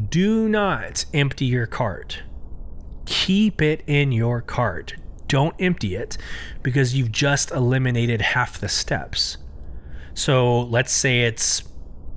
[0.08, 2.22] do not empty your cart.
[3.04, 4.94] Keep it in your cart.
[5.28, 6.16] Don't empty it
[6.62, 9.38] because you've just eliminated half the steps.
[10.14, 11.62] So let's say it's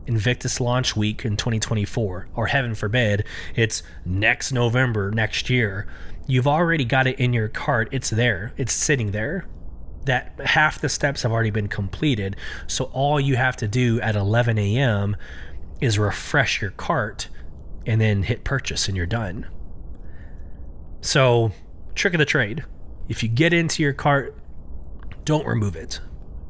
[0.08, 3.26] Invictus launch week in 2024, or heaven forbid,
[3.56, 5.88] it's next November next year,
[6.28, 7.90] you've already got it in your cart.
[7.92, 9.48] It's there, it's sitting there.
[10.06, 12.36] That half the steps have already been completed.
[12.68, 15.18] So all you have to do at 11 a.m.
[15.82, 17.30] is refresh your cart
[17.88, 19.48] and then hit purchase, and you're done.
[21.02, 21.52] So,
[21.94, 22.66] trick of the trade
[23.08, 24.36] if you get into your cart,
[25.24, 26.00] don't remove it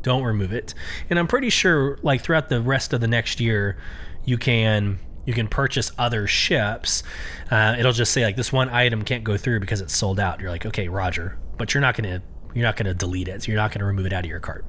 [0.06, 0.76] don't remove it.
[1.10, 3.76] And I'm pretty sure, like throughout the rest of the next year,
[4.24, 7.01] you can you can purchase other ships.
[7.49, 10.39] Uh, it'll just say like this one item can't go through because it's sold out.
[10.39, 12.22] You're like, okay, Roger, but you're not gonna
[12.53, 13.43] you're not gonna delete it.
[13.43, 14.64] So you're not gonna remove it out of your cart.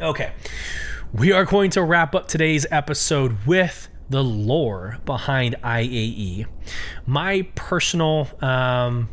[0.00, 0.32] Okay,
[1.12, 6.46] we are going to wrap up today's episode with the lore behind IAE.
[7.06, 9.08] My personal um,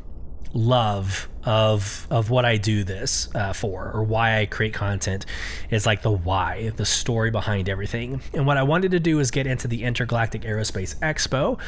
[0.53, 5.25] love of of what I do this uh, for or why I create content
[5.69, 8.21] is like the why, the story behind everything.
[8.33, 11.59] And what I wanted to do is get into the Intergalactic Aerospace Expo,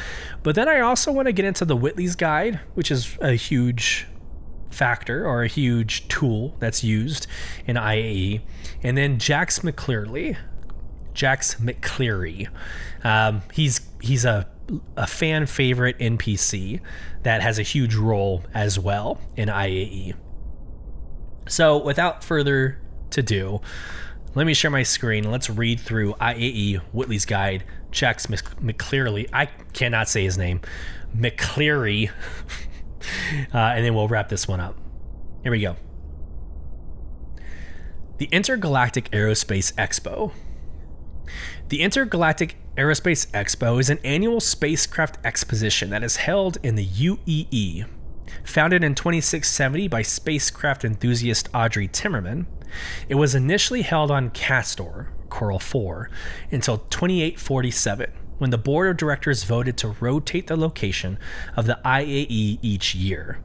[0.42, 4.06] but then I also want to get into the Whitley's Guide, which is a huge
[4.70, 7.26] factor or a huge tool that's used
[7.66, 8.40] in IAE,
[8.82, 10.36] and then Jax McClearly,
[11.14, 12.48] Jax McCleary.
[13.04, 14.48] Um, he's he's a
[14.96, 16.80] a fan favorite NPC
[17.22, 20.14] that has a huge role as well in IAE.
[21.48, 23.60] So, without further to do,
[24.34, 25.30] let me share my screen.
[25.30, 27.64] Let's read through IAE Whitley's Guide.
[27.90, 29.28] Jax McClearly.
[29.32, 30.60] I cannot say his name.
[31.14, 32.10] McCleary.
[33.54, 34.76] uh, and then we'll wrap this one up.
[35.42, 35.76] Here we go.
[38.18, 40.32] The Intergalactic Aerospace Expo.
[41.68, 47.84] The Intergalactic Aerospace Expo is an annual spacecraft exposition that is held in the UEE.
[48.44, 52.46] Founded in 2670 by spacecraft enthusiast Audrey Timmerman,
[53.10, 56.08] it was initially held on Castor, Corel 4,
[56.50, 61.18] until 2847, when the board of directors voted to rotate the location
[61.54, 63.38] of the IAE each year.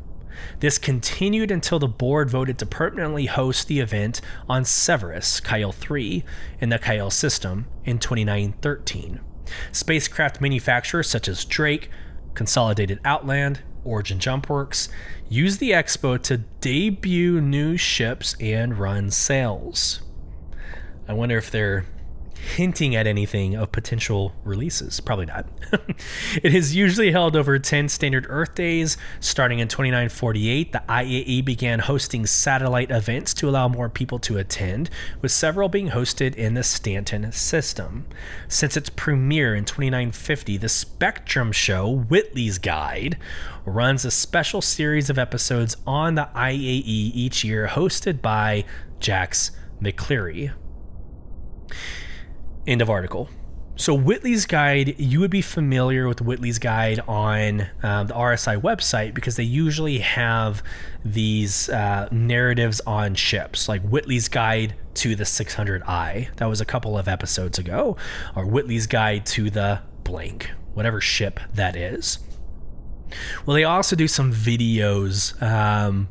[0.60, 6.24] This continued until the board voted to permanently host the event on Severus, Kyle 3,
[6.60, 9.20] in the Kyle system in 2913.
[9.72, 11.90] Spacecraft manufacturers such as Drake,
[12.34, 14.90] Consolidated Outland, Origin Jumpworks
[15.30, 20.02] use the expo to debut new ships and run sales.
[21.08, 21.86] I wonder if they're
[22.38, 25.00] hinting at anything of potential releases.
[25.00, 25.48] Probably not.
[26.44, 28.98] it is usually held over 10 standard Earth days.
[29.20, 34.90] Starting in 2948, the IAE began hosting satellite events to allow more people to attend,
[35.22, 38.06] with several being hosted in the Stanton system.
[38.48, 43.18] Since its premiere in 2950, the Spectrum show, Whitley's Guide,
[43.66, 48.64] runs a special series of episodes on the IAE each year, hosted by
[49.00, 50.54] Jax McCleary.
[52.68, 53.30] End of article.
[53.78, 59.14] So Whitley's Guide, you would be familiar with Whitley's Guide on um, the RSI website
[59.14, 60.64] because they usually have
[61.06, 66.36] these uh, narratives on ships, like Whitley's Guide to the 600i.
[66.38, 67.98] That was a couple of episodes ago,
[68.36, 72.18] or Whitley's Guide to the blank, whatever ship that is.
[73.46, 75.40] Well, they also do some videos.
[75.42, 76.10] Um,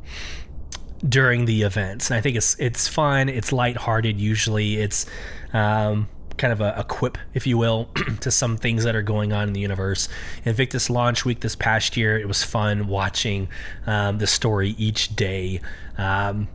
[1.06, 3.28] during the events, and I think it's it's fun.
[3.28, 4.18] It's lighthearted.
[4.18, 5.04] Usually, it's
[5.52, 6.08] um,
[6.38, 7.86] kind of a, a quip, if you will,
[8.20, 10.08] to some things that are going on in the universe.
[10.44, 13.48] Invictus launch week this past year, it was fun watching
[13.86, 15.60] um, the story each day.
[15.98, 16.48] Um,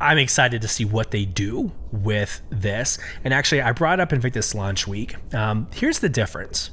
[0.00, 2.98] I'm excited to see what they do with this.
[3.22, 5.14] And actually, I brought up Invictus launch week.
[5.32, 6.70] Um, here's the difference.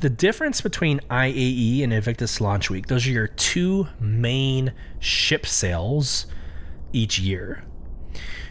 [0.00, 6.26] The difference between IAE and Invictus launch week, those are your two main ship sales
[6.92, 7.64] each year.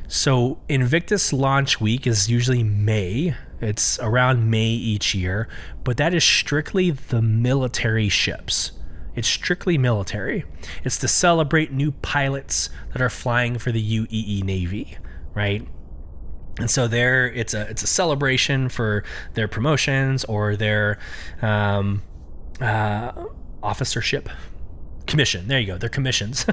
[0.10, 3.36] So Invictus launch week is usually May.
[3.62, 5.48] It's around May each year,
[5.84, 8.72] but that is strictly the military ships.
[9.14, 10.46] It's strictly military.
[10.84, 14.98] It's to celebrate new pilots that are flying for the UEE Navy,
[15.36, 15.68] right?
[16.58, 19.04] And so there, it's a it's a celebration for
[19.36, 20.98] their promotions or their
[21.44, 22.02] um,
[22.60, 23.12] uh,
[23.62, 24.28] officership
[25.10, 25.48] commission.
[25.48, 25.78] There you go.
[25.78, 26.46] They're commissions.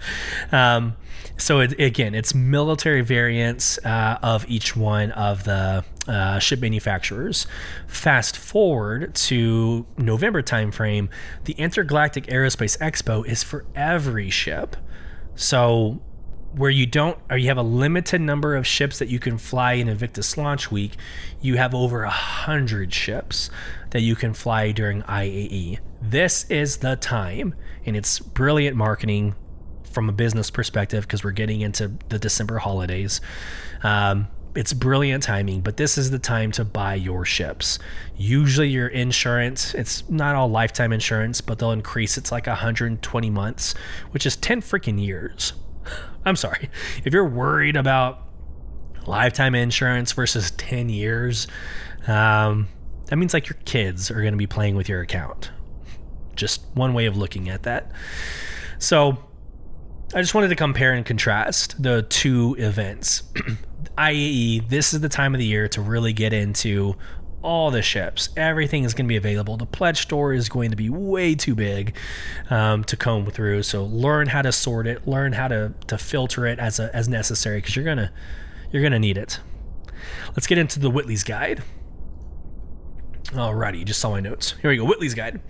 [0.52, 0.96] um,
[1.36, 7.46] so it, again, it's military variants uh, of each one of the uh, ship manufacturers.
[7.86, 11.08] Fast forward to November timeframe,
[11.44, 14.76] the Intergalactic Aerospace Expo is for every ship.
[15.34, 16.00] So
[16.56, 19.74] where you don't or you have a limited number of ships that you can fly
[19.74, 20.96] in Invictus launch week,
[21.42, 23.50] you have over a hundred ships
[23.90, 25.78] that you can fly during IAE.
[26.08, 29.34] This is the time, and it's brilliant marketing
[29.90, 33.20] from a business perspective because we're getting into the December holidays.
[33.82, 37.80] Um, it's brilliant timing, but this is the time to buy your ships.
[38.16, 43.74] Usually, your insurance, it's not all lifetime insurance, but they'll increase it's like 120 months,
[44.12, 45.54] which is 10 freaking years.
[46.24, 46.70] I'm sorry.
[47.04, 48.22] If you're worried about
[49.08, 51.48] lifetime insurance versus 10 years,
[52.06, 52.68] um,
[53.06, 55.50] that means like your kids are going to be playing with your account.
[56.36, 57.90] Just one way of looking at that.
[58.78, 59.18] So,
[60.14, 63.24] I just wanted to compare and contrast the two events.
[63.98, 66.94] i.e., this is the time of the year to really get into
[67.42, 68.28] all the ships.
[68.36, 69.56] Everything is going to be available.
[69.56, 71.96] The pledge store is going to be way too big
[72.50, 73.64] um, to comb through.
[73.64, 77.08] So learn how to sort it, learn how to to filter it as a, as
[77.08, 78.12] necessary because you're gonna
[78.70, 79.40] you're gonna need it.
[80.30, 81.62] Let's get into the Whitley's guide.
[83.26, 84.54] Alrighty, just saw my notes.
[84.62, 84.84] Here we go.
[84.84, 85.40] Whitley's guide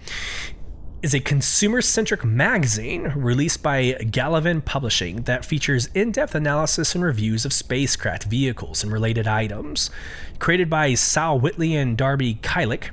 [1.02, 7.04] is a consumer centric magazine released by Galavin Publishing that features in depth analysis and
[7.04, 9.90] reviews of spacecraft, vehicles, and related items.
[10.38, 12.90] Created by Sal Whitley and Darby Kylick,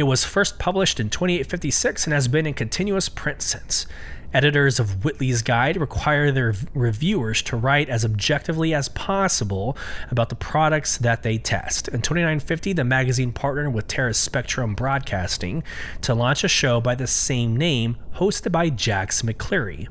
[0.00, 3.86] it was first published in 2856 and has been in continuous print since.
[4.32, 9.76] Editors of Whitley's Guide require their reviewers to write as objectively as possible
[10.10, 11.88] about the products that they test.
[11.88, 15.62] In 2950, the magazine partnered with Terra Spectrum Broadcasting
[16.00, 19.88] to launch a show by the same name, hosted by Jax McCleary.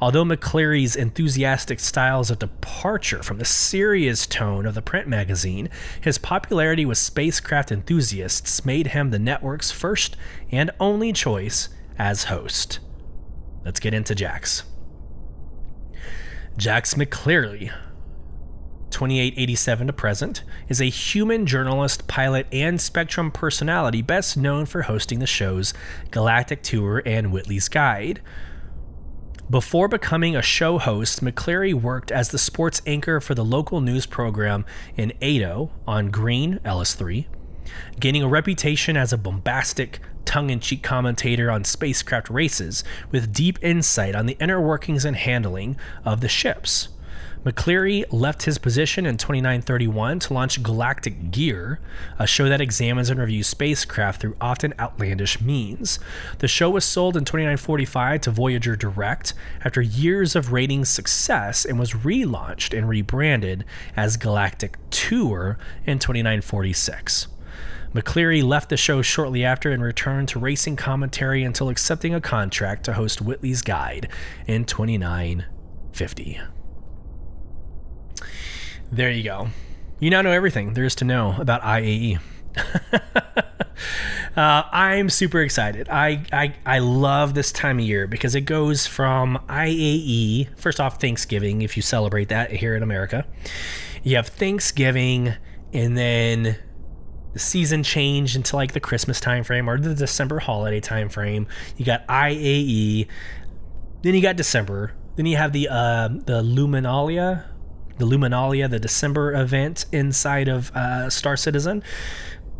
[0.00, 5.68] Although McCleary's enthusiastic style is a departure from the serious tone of the print magazine,
[6.00, 10.16] his popularity with spacecraft enthusiasts made him the network's first
[10.50, 12.80] and only choice as host.
[13.64, 14.64] Let's get into Jax.
[16.56, 17.72] Jax McCleary,
[18.90, 25.20] 2887 to present, is a human journalist, pilot, and Spectrum personality best known for hosting
[25.20, 25.72] the shows
[26.10, 28.20] Galactic Tour and Whitley's Guide.
[29.50, 34.06] Before becoming a show host, McCleary worked as the sports anchor for the local news
[34.06, 34.64] program
[34.96, 37.26] in Ado on Green, LS3,
[37.98, 43.58] gaining a reputation as a bombastic, tongue in cheek commentator on spacecraft races with deep
[43.60, 46.90] insight on the inner workings and handling of the ships.
[47.44, 51.80] McCleary left his position in 2931 to launch Galactic Gear,
[52.18, 55.98] a show that examines and reviews spacecraft through often outlandish means.
[56.40, 59.32] The show was sold in 2945 to Voyager Direct
[59.64, 63.64] after years of ratings success and was relaunched and rebranded
[63.96, 67.28] as Galactic Tour in 2946.
[67.94, 72.84] McCleary left the show shortly after and returned to racing commentary until accepting a contract
[72.84, 74.10] to host Whitley's Guide
[74.46, 76.40] in 2950.
[78.92, 79.48] There you go.
[80.00, 82.18] You now know everything there is to know about IAE.
[84.36, 85.88] uh, I'm super excited.
[85.88, 90.48] I, I I love this time of year because it goes from IAE.
[90.58, 93.26] First off, Thanksgiving, if you celebrate that here in America,
[94.02, 95.34] you have Thanksgiving,
[95.72, 96.56] and then
[97.32, 101.46] the season changed into like the Christmas time frame or the December holiday time frame.
[101.76, 103.06] You got IAE,
[104.02, 107.44] then you got December, then you have the uh, the Luminalia,
[108.00, 111.84] the Luminalia, the December event inside of uh, Star Citizen,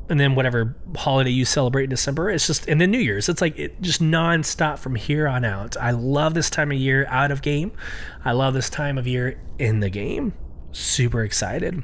[0.09, 2.31] and then whatever holiday you celebrate in December.
[2.31, 3.29] It's just and then New Year's.
[3.29, 5.77] It's like it just nonstop from here on out.
[5.77, 7.73] I love this time of year out of game.
[8.25, 10.35] I love this time of year in the game.
[10.73, 11.83] Super excited.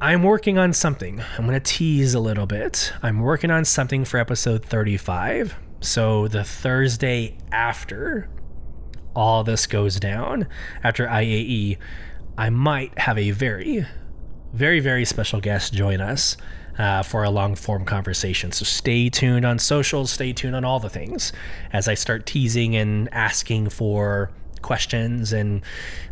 [0.00, 1.22] I'm working on something.
[1.38, 2.92] I'm going to tease a little bit.
[3.02, 5.56] I'm working on something for episode 35.
[5.80, 8.28] So, the Thursday after
[9.16, 10.46] all this goes down,
[10.84, 11.78] after IAE,
[12.38, 13.86] I might have a very,
[14.52, 16.36] very, very special guest join us
[16.78, 18.52] uh, for a long form conversation.
[18.52, 21.32] So, stay tuned on socials, stay tuned on all the things
[21.72, 25.62] as I start teasing and asking for questions and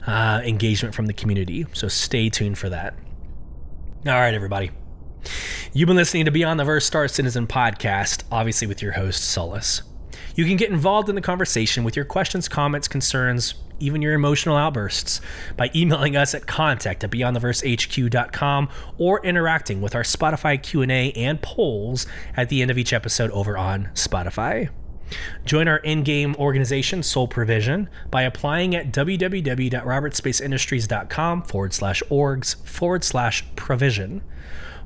[0.06, 1.66] uh, engagement from the community.
[1.74, 2.94] So, stay tuned for that.
[4.06, 4.70] All right, everybody.
[5.72, 9.82] You've been listening to Beyond the Verse Star Citizen podcast, obviously with your host, Solus.
[10.34, 14.56] You can get involved in the conversation with your questions, comments, concerns, even your emotional
[14.56, 15.20] outbursts
[15.56, 18.68] by emailing us at contact at beyondtheversehq.com
[18.98, 22.06] or interacting with our Spotify Q&A and polls
[22.36, 24.70] at the end of each episode over on Spotify.
[25.44, 33.44] Join our in-game organization, Soul Provision, by applying at www.robertspaceindustries.com forward slash orgs forward slash
[33.54, 34.22] provision.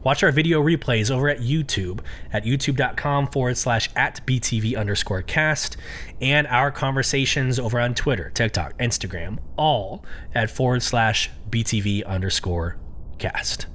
[0.05, 2.01] Watch our video replays over at YouTube
[2.33, 5.77] at youtube.com forward slash at BTV underscore cast
[6.21, 12.77] and our conversations over on Twitter, TikTok, Instagram, all at forward slash BTV underscore
[13.19, 13.67] cast.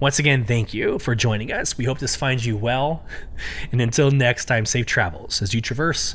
[0.00, 1.78] Once again, thank you for joining us.
[1.78, 3.04] We hope this finds you well.
[3.72, 6.14] And until next time, safe travels as you traverse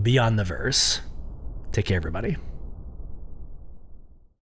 [0.00, 1.00] beyond the verse.
[1.72, 2.36] Take care, everybody.